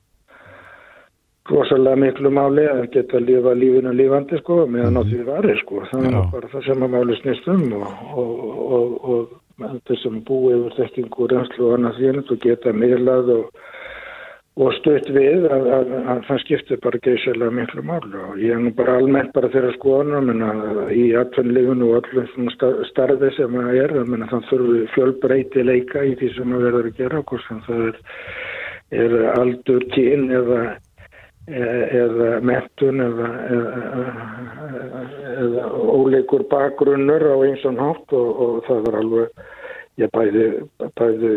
[1.50, 5.10] rosalega miklu máli að geta að lifa lífinu lífandi sko meðan á mhm.
[5.10, 5.82] því varir sko.
[5.90, 7.88] Þannig að bara það sem að máli snýst um og,
[8.22, 8.32] og,
[8.76, 13.32] og, og þessum búið yfir þekkingu reynslu og annað því og geta miðlað
[14.60, 18.12] og stutt við að, að, að það skiptir bara geysilega miklu máli.
[18.20, 20.30] Og ég er nú bara almennt bara þeirra skoðanum
[20.92, 22.50] í atvinnlífunu og öllum
[22.90, 26.90] starfi sem það er þannig að það þurfi fjölbreyti leika í því sem það verður
[26.92, 28.00] að gera sem það er,
[29.02, 30.62] er aldur, kyn eða
[31.50, 35.00] eða mettun eða, eða,
[35.42, 39.48] eða óleikur bakgrunnur á einsan hátt og, og það er alveg
[40.00, 40.44] ég bæði,
[40.96, 41.32] bæði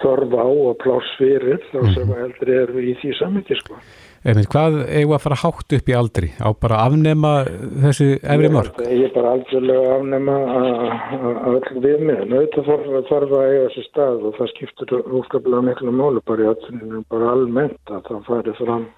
[0.00, 2.20] þorfa á og pláss fyrir þá sem -hmm.
[2.24, 3.80] eldri eru í því samingi sko.
[4.24, 6.28] Emil, hvað eigum að fara hátt upp í aldri?
[6.42, 7.32] Á bara að afnema
[7.84, 8.80] þessi efri mörg?
[8.82, 10.36] Ég er bara algjörlega að afnema
[11.44, 12.24] að öll við með.
[12.32, 17.04] Nauta þarf að eiga þessi stað og það skiptur úrskaplega miklu málu bara í öllinu,
[17.08, 18.88] bara almennt að það fari fram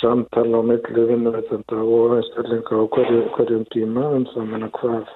[0.00, 5.10] samtala á milli vinnuveitenda og einstaklinga á hverju, hverjum tíma um það menna hvað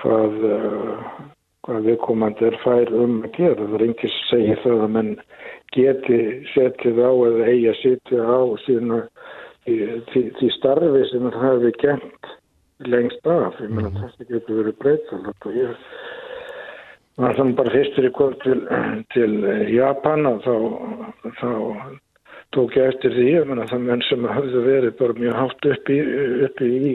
[0.00, 1.12] hvað uh,
[1.66, 3.66] hvað viðkomandi er fær um að gera.
[3.66, 5.10] Það er einhvers að segja það að menn
[5.76, 6.20] geti
[6.54, 9.00] setið á eða eigi að setja á sína
[9.66, 12.30] því, því starfi sem það hefði gent
[12.90, 13.60] lengst af.
[13.60, 14.00] Ég menna mm.
[14.06, 15.74] þetta getur verið breytalagt og ég
[17.20, 18.60] var þannig bara fyrstur í kvöld til,
[19.12, 19.32] til
[19.74, 20.54] Japan og þá,
[21.42, 21.50] þá
[22.56, 25.98] tók ég eftir því að það menn sem hafði verið bara mjög hátt uppi,
[26.48, 26.94] uppi í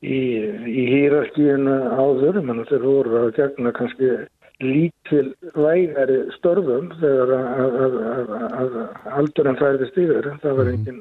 [0.00, 0.20] í,
[0.64, 4.12] í hýraskíinu áður, menn þeir voru að gegna kannski
[4.60, 8.74] lítil vægari störfum þegar að, að, að, að
[9.20, 10.74] aldurinn færðist yfir það var mhm.
[10.74, 10.98] engin,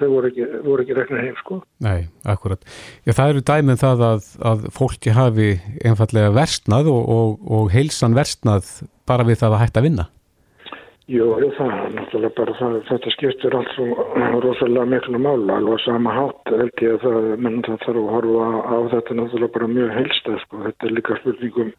[0.00, 1.60] þau voru ekki, voru ekki rekna heim sko.
[1.86, 2.64] Nei, akkurat
[3.06, 4.06] Já, það eru dæmið um það
[4.50, 5.50] að fólki hafi
[5.86, 8.72] einfallega verstnað og, og, og heilsan verstnað
[9.06, 10.10] bara við það að hætta að vinna
[11.10, 14.04] Jú, það er náttúrulega bara það, þetta skiptir allt svo
[14.44, 18.50] rosalega miklu mála, alveg sama hátt held ég að það, menn það þarf að horfa
[18.62, 21.72] á þetta náttúrulega bara mjög heilstað sko, þetta er líka spurningum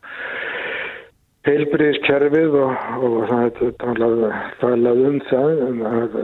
[1.48, 4.26] heilbriðiskerfið og, og það er talað,
[4.66, 6.20] talað um það um að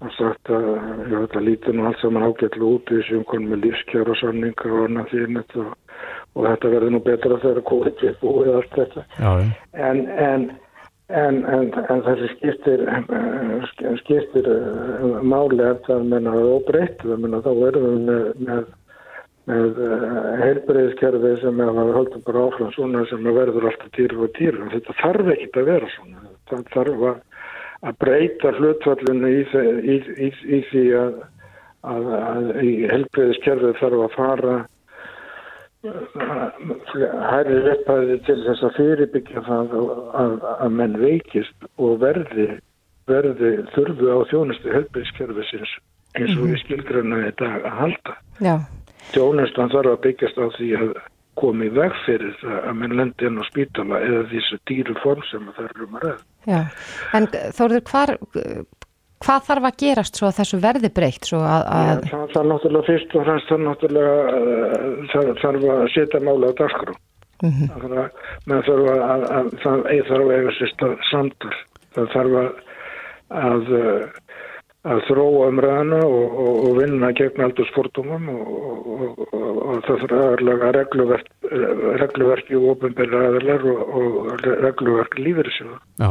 [0.00, 3.66] það sagt að já, þetta lítur nú allt saman ágætlu út í þessum konum með
[3.66, 5.76] lífskjara og sanninga og annað því og,
[6.32, 9.06] og þetta verður nú betra þegar COVID er búið allt þetta.
[9.20, 9.32] Já,
[9.90, 10.50] en, en
[11.10, 12.82] En, en, en þessi skiptir,
[13.98, 18.68] skiptir uh, máli er það að menna óbreytt, þá erum við með, með,
[19.50, 19.80] með
[20.44, 24.68] heilbreyðskerfi sem er að halda bara áfram svona sem verður alltaf týru og týru.
[24.76, 26.22] Þetta þarf ekki að vera svona.
[26.52, 27.20] Það þarf að,
[27.90, 31.22] að breyta hlutfallinu í, í, í, í því að,
[31.90, 32.52] að, að
[32.92, 34.60] heilbreyðskerfi þarf að fara
[35.80, 39.76] hærri upphæði til þess að fyrirbyggja það
[40.22, 42.48] að, að menn veikist og verði,
[43.08, 45.72] verði þurfu á þjónustu helbíðskerfisins
[46.18, 46.60] eins og við mhm.
[46.64, 48.18] skilgrana í dag að halda.
[48.42, 48.54] Já.
[49.14, 50.92] Þjónustan þarf að byggjast á því að
[51.40, 55.48] komi veg fyrir það að menn lendi inn á spítala eða þessu dýru form sem
[55.56, 56.20] það er um að ræða.
[56.50, 56.60] Já,
[57.16, 58.14] en Þóruður, hvar
[59.20, 61.26] Hvað þarf að gerast svo að þessu verði breykt?
[61.36, 61.90] Að, að...
[61.90, 66.48] Ja, það þarf náttúrulega fyrst og fremst þarf náttúrulega uh, þarf, þarf að setja mála
[66.48, 66.94] á dagskrú.
[67.40, 67.68] Mm -hmm.
[67.74, 68.10] Þannig að
[68.46, 68.64] það
[70.08, 70.54] þarf að eiga
[70.88, 71.54] að samtal.
[71.96, 73.70] Það þarf að,
[74.88, 80.70] að þróa umræðana og, og, og vinna gegn aldur sportumum og, og það þarf aðalega
[80.78, 81.28] regluverk,
[82.56, 85.20] og ofinbæri aðalar og regluverk
[85.50, 85.68] þessu.
[86.00, 86.10] Já,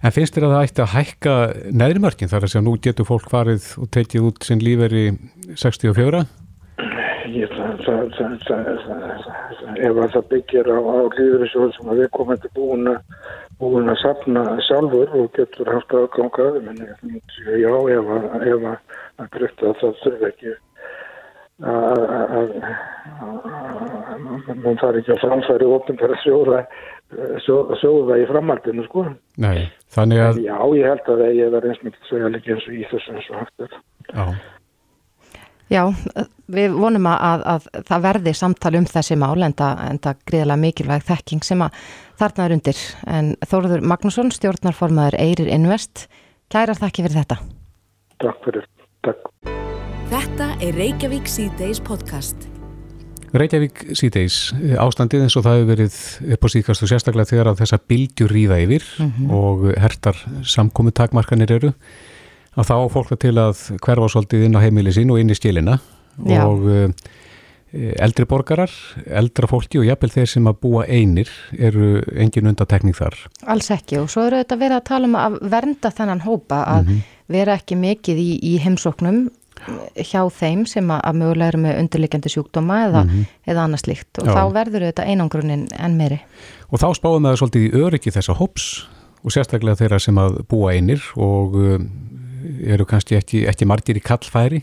[0.00, 1.36] en finnst þér að það ætti að hækka
[1.82, 4.64] neðrimörkin þar að segja nú getur fólk farið og tekið út sinn
[4.96, 5.06] í
[5.52, 6.24] 64?
[7.26, 7.80] Ég, það,
[8.16, 8.66] það, það,
[9.82, 13.00] ef að það byggir á, á þessu sem að við komum til búin að
[13.60, 18.78] búin að sapna sjálfur og getur haft aðgangað menn já, ef að, ef að
[19.70, 20.54] að það þurfi ekki
[21.66, 22.52] að
[24.60, 26.60] mann þarf ekki að framfæri ofnbæra sjóða
[27.80, 29.06] sjóða í framhaldinu sko.
[29.40, 32.76] Nei, þannig að Já, ég held að það er eins með segja líka eins og
[32.76, 33.66] í þessu eins og hægt
[34.12, 34.26] Já
[35.66, 35.82] Já,
[36.46, 41.42] við vonum að, að það verði samtal um þessi mál en það greiðilega mikilvæg þekking
[41.46, 41.80] sem að
[42.20, 42.82] þarna er undir.
[43.10, 46.06] En Þóruður Magnússon, stjórnarformaður Eirir Invest,
[46.52, 47.40] kærar þakki fyrir þetta.
[48.22, 48.68] Takk fyrir,
[49.06, 49.32] takk.
[50.06, 52.46] Þetta er Reykjavík C-Days podcast.
[53.34, 54.36] Reykjavík C-Days,
[54.78, 55.96] ástandið eins og það hefur verið
[56.36, 59.32] upp á síðkastu sérstaklega þegar að þessa bildjur ríða yfir mm -hmm.
[59.34, 61.72] og hertar samkomi takmarkanir eru
[62.56, 65.78] að þá fólk til að hverfa svolítið inn á heimili sín og inn í skilina
[66.24, 66.42] Já.
[66.46, 66.88] og uh,
[68.00, 68.72] eldri borgarar,
[69.04, 73.18] eldra fólki og jafnvel þeir sem að búa einir eru engin undatekning þar.
[73.44, 76.86] Alls ekki og svo eru þetta verið að tala um að vernda þennan hópa að
[76.86, 77.18] mm -hmm.
[77.36, 79.26] vera ekki mikið í, í heimsóknum
[79.96, 83.30] hjá þeim sem að, að mögulega eru með undirleikjandi sjúkdóma eða, mm -hmm.
[83.50, 84.34] eða annars líkt og Já.
[84.36, 86.20] þá verður þetta einangrunin en meiri.
[86.70, 88.86] Og þá spáum við svolítið í öryggi þessa hóps
[89.24, 91.90] og sérstaklega þeirra sem að búa einir og um,
[92.66, 94.62] eru kannski ekki, ekki margir í kallfæri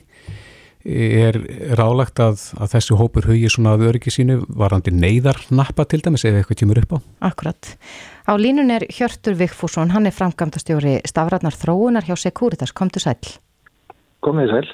[0.84, 1.38] er
[1.80, 6.26] rálagt að, að þessu hópur hugi svona að öryggi sínu varandi neyðar nappa til dæmis
[6.28, 6.98] eða eitthvað kemur upp á?
[7.30, 7.70] Akkurat.
[8.28, 12.76] Á línun er Hjörtur Vigfússon, hann er framkvæmdastjóri stafratnar þróunar hjá Securitas.
[12.76, 13.16] Komdu sæl.
[14.24, 14.68] Komið sæl.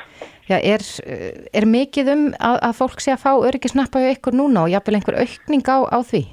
[0.49, 0.81] Já, er,
[1.53, 4.97] er mikið um að, að fólk sé að fá öryggisnappa hjá ykkur núna og jafnvel
[4.97, 6.23] einhver aukning á, á því?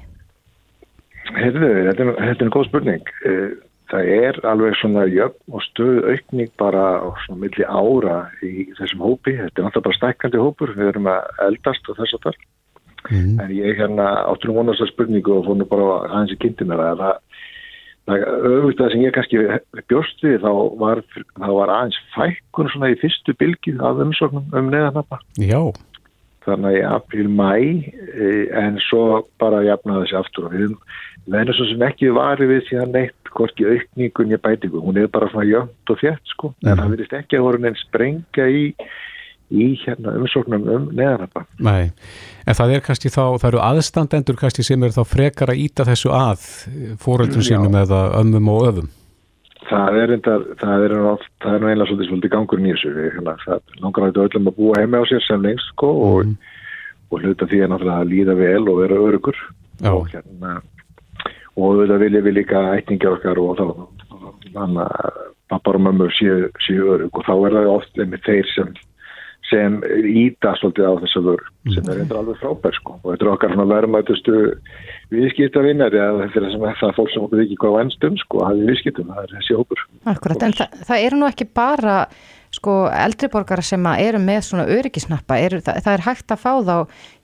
[1.37, 3.09] Heyrðu, þetta er, þetta er en góð spurning.
[3.87, 9.05] Það er alveg svona jöfn og stöðu aukning bara á svona milli ára í þessum
[9.05, 9.37] hópi.
[9.37, 10.73] Þetta er náttúrulega bara stækandi hópur.
[10.75, 12.41] Við erum að eldast og þess að það.
[13.07, 13.37] Mm.
[13.39, 16.67] En ég hérna áttur nú vonast að spurningu og fór nú bara aðeins í kynnti
[16.67, 17.23] mér að það
[18.07, 19.41] auðvitað sem ég kannski
[19.91, 21.01] bjóst við þá var,
[21.43, 25.19] var aðeins fækkun svona í fyrstu bylgið af umsóknum um neðanappa.
[25.39, 25.59] Já
[26.47, 30.75] þannig í april-mæ eh, en svo bara jafnaði þessi aftur og við
[31.27, 35.29] venum svo sem ekki varu við síðan neitt hvorki aukningun ég bætingu, hún er bara
[35.31, 36.63] svona jönd og fjett sko, mm.
[36.63, 36.81] en mhm.
[36.81, 38.63] það verðist ekki að voru neins sprengja í,
[39.51, 41.45] í hérna, umsóknum um neðanappa.
[41.63, 41.89] Nei,
[42.45, 45.87] en það er kannski þá, það eru aðstandendur kannski sem eru þá frekar að íta
[45.87, 46.47] þessu að
[47.03, 48.93] fóröldum sínum eða ömmum og öðum.
[49.67, 51.09] Það er enda, það er nú
[51.67, 55.03] einlega svolítið svolítið gangur nýjus hérna, það langar að þetta öllum að búa heima á
[55.09, 56.05] sér sem lengst sko, mm.
[56.07, 59.39] og, og hluta því að líða vel og vera örugur
[59.81, 59.91] Já.
[59.91, 60.61] og hérna
[61.57, 63.65] og þetta viljum við líka ætningi okkar og þá
[64.53, 68.53] þannig að pappar og mömmur séu, séu örug og þá er það ofta með þeir
[68.53, 68.77] sem
[69.47, 69.75] sem
[70.11, 71.73] íta svolítið á þessu vörð mm.
[71.75, 72.95] sem er eitthvað alveg frábær sko.
[72.97, 74.39] Og þetta er okkar verðmætustu
[75.13, 78.71] viðskiptavinnari að þetta er sem það fólk sem okkur ekki hvað vennstum sko að við
[78.73, 79.85] viðskiptum, það er þessi hópur.
[80.13, 81.95] Akkurat, en það, það eru nú ekki bara
[82.57, 86.75] sko eldriborgara sem eru með svona öryggisnappa, er, það, það er hægt að fá þá,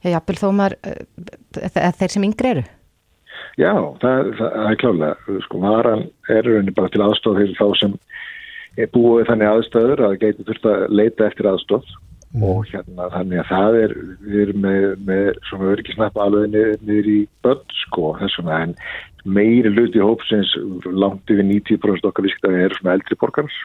[0.03, 2.65] já, jafnvel þó maður uh, þeir sem yngri eru
[3.59, 7.97] Já, það, það er klálega sko, varan er rauninni bara til aðstof fyrir þá sem
[8.81, 11.85] er búið þannig aðstöður að geitur þurft að leita eftir aðstof
[12.33, 12.45] mm.
[12.49, 17.11] og hérna þannig að það er við erum með, með svona örgisnapp alveg niður, niður
[17.13, 18.75] í börn sko þessuna en
[19.37, 20.55] meiri luti hópsins
[20.89, 23.61] langt yfir 90% okkar visktaði er svona eldri borgars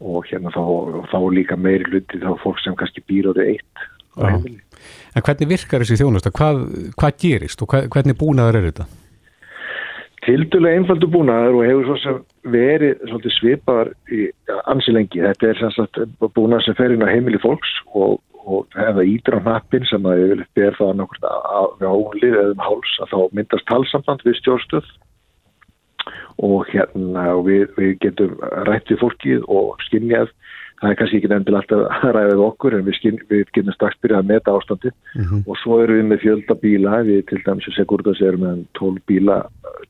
[0.00, 0.64] og hérna þá,
[1.12, 3.84] þá líka meiri luti þá fólk sem kannski býr á því eitt
[5.14, 6.28] En hvernig virkar þessi þjónust?
[6.34, 6.60] Hvað,
[6.98, 8.86] hvað gerist og hvernig búnaður er þetta?
[10.24, 12.20] Tildulega einfaldu búnaður og hefur svo sem
[12.54, 14.20] verið svolítið svipaðar í
[14.72, 15.20] ansilengi.
[15.20, 16.00] Þetta er sannsagt
[16.36, 20.22] búnað sem fer inn á heimili fólks og, og hefða ídra á nappin sem að
[20.30, 21.34] vil ber það nákvæmlega
[21.84, 24.92] á ólið eða um háls að þá myndast talsamband við stjórnstöð
[26.44, 30.32] og hérna við, við getum rættið fólkið og skinnjað
[30.84, 33.98] það er kannski ekki nefndil alltaf að ræðið okkur en við, skinn, við getum strax
[34.04, 35.42] byrjað að meta ástandi mm -hmm.
[35.48, 37.00] og svo eru við með fjölda bíla.
[37.08, 39.38] Við til dæmis að Segurdas erum með 12 bíla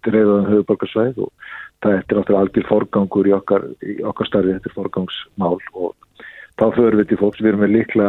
[0.07, 1.31] dreifðan höfuborgarsvæð og
[1.83, 5.95] það er náttúrulega algjör forgangur í okkar, í okkar starfi, þetta er forgangsmál og
[6.61, 8.09] þá förum við til fólks, við erum með likla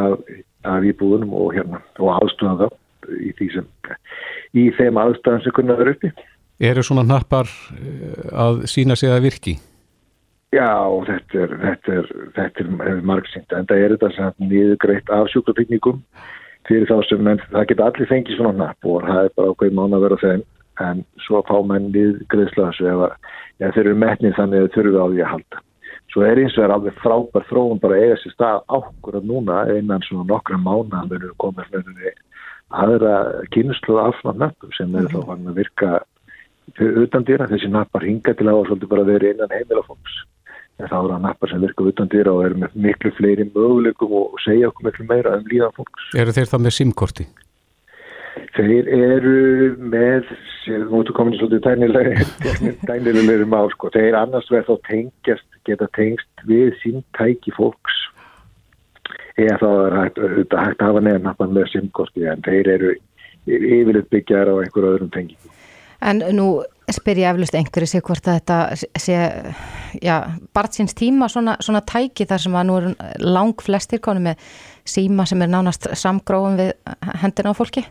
[0.65, 2.73] af íbúðunum og hérna og aðstofan það
[3.21, 3.67] í sem
[4.55, 6.11] í þeim aðstofan sem kunna vera uppi.
[6.59, 9.57] Eru svona nappar eh, að sína sig að virki?
[10.55, 15.27] Já, þetta er, þetta er, þetta er margsýnt, en það er þetta sem niðugreitt af
[15.33, 16.01] sjúkrapikningum
[16.69, 19.73] fyrir þá sem menn, það geta allir fengið svona napp og það er bara ákveð
[19.75, 20.43] mánu að vera þeim,
[20.85, 23.17] en svo fá menn niðugreiðsla þessu ef að,
[23.59, 25.63] ja, þeir eru metnið þannig að þau þurfu á því að halda.
[26.13, 29.57] Svo er eins og er alveg frábær þróun bara eiga sér stað ákvör að núna
[29.73, 32.21] einan svona nokkra mánu að verður komið fyrir
[32.85, 33.17] aðra
[33.51, 35.91] kynslu af svona nappum sem er þá hann að virka
[37.03, 40.23] utan dýra, þessi nappar hinga til að verið innan heimilafólks
[40.81, 44.69] það að nappar sem virka utan dýra og eru með miklu fleiri möguleikum og segja
[44.69, 46.09] okkur miklu meira um líðan fólks.
[46.19, 47.27] Eru þeir þá með simkorti?
[48.55, 49.35] Þeir eru
[49.79, 50.27] með,
[50.65, 51.63] þú mútu komin í svolítið
[52.87, 53.91] tænilegri mál, sko.
[53.95, 58.01] Þeir annars verður þá tengjast, geta tengst við símtæki fólks
[59.39, 62.93] eða þá er hægt, hægt að hafa nefn nappar með simkorti en þeir eru
[63.45, 65.51] yfirleitt byggjar á einhverju öðrum tengingum.
[66.05, 66.47] En nú
[66.93, 69.17] spyr ég eflust einhverju sig hvort að þetta sé,
[70.03, 70.15] já,
[70.53, 72.91] barnsins tíma svona, svona tæki þar sem að nú eru
[73.25, 74.43] lang flestir konu með
[74.85, 76.73] síma sem er nánast samgróðum við
[77.23, 77.85] hendina á fólki.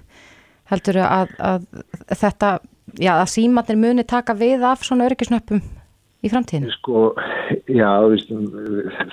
[0.71, 1.67] Heldur að, að
[2.15, 2.53] þetta,
[2.97, 5.61] já, að símatnir muni taka við af svona öryggisnöppum
[6.25, 6.71] í framtíðinu?
[6.79, 7.09] Sko,
[7.69, 8.31] já, veist,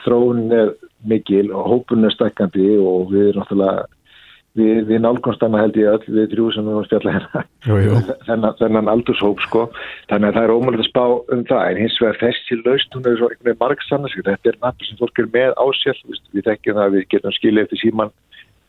[0.05, 0.75] þróun er
[1.09, 3.89] mikil og hópun er stekkandi og við erum náttúrulega
[4.59, 7.43] við, við nálgumstanna held ég öll við þrjú sem við varum spjalla hérna.
[8.27, 9.67] Þennan, þennan aldurshóp sko.
[10.11, 11.03] Þannig að það er ómöld að spá
[11.35, 14.59] um það en hins vegar þessi laust hún er svo einhvern veginn margsannast þetta er
[14.65, 17.83] nafn sem fólk er með á sér við tekjum það að við getum skilja eftir
[17.85, 18.13] síman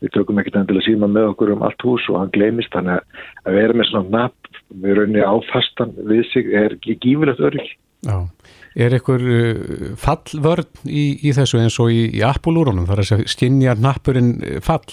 [0.03, 2.99] við tökum ekkert endilega síman með okkur um allt hús og hann glemist þannig
[3.45, 7.71] að vera með svona nafn við raunni áfastan við sig er gífilegt örygg
[8.03, 8.17] Já.
[8.75, 13.77] Er eitthvað uh, fallvörn í, í þessu eins og í, í appulúrunum þar að skinja
[13.79, 14.33] nappurinn
[14.65, 14.83] fall?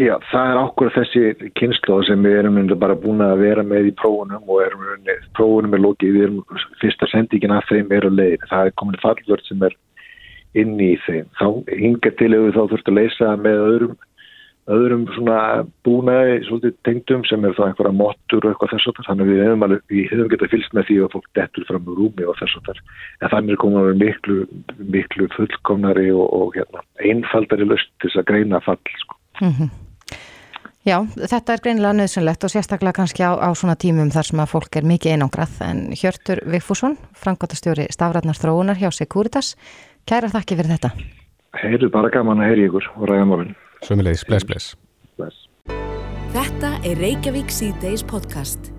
[0.00, 3.94] Já, það er okkur þessi kynnslóð sem við erum bara búin að vera með í
[4.00, 8.46] prófunum og erum, prófunum er lókið, við erum fyrsta sendingin að þeim er að leiðin.
[8.48, 9.76] Það er komin fallvörð sem er
[10.62, 11.26] inn í þeim.
[11.36, 11.48] Þá
[11.82, 13.98] hinga til ef við þá þurftum að leysa með öðrum,
[14.78, 15.04] öðrum
[15.84, 19.66] búnaði tengdum sem er þá einhverja mottur og eitthvað þess að þannig að við hefum
[19.68, 22.56] alveg, við hefum getað fylgst með því að fólk dettur fram úr rúmi og þess
[22.62, 24.40] að en þannig er komað miklu,
[24.96, 29.20] miklu fullkomnari og, og hérna, einfaldari löst til þess að greina fall sko.
[29.44, 29.89] Mm -hmm.
[30.88, 34.52] Já, þetta er greinilega nöðsynlegt og sérstaklega kannski á, á svona tímum þar sem að
[34.54, 35.58] fólk er mikið einangrað.
[35.66, 39.54] En Hjörtur Vigfússon, frangotastjóri Stafrætnar Þróunar hjá Securitas
[40.08, 40.94] Kæra þakki fyrir þetta.
[41.60, 43.54] Heyrðu bara gaman að heyri ykkur og ræða málun
[43.84, 44.74] Svömmulegis, bless.
[45.20, 45.46] Bless.
[46.32, 48.72] Þetta er Reykjavík C-Days podcast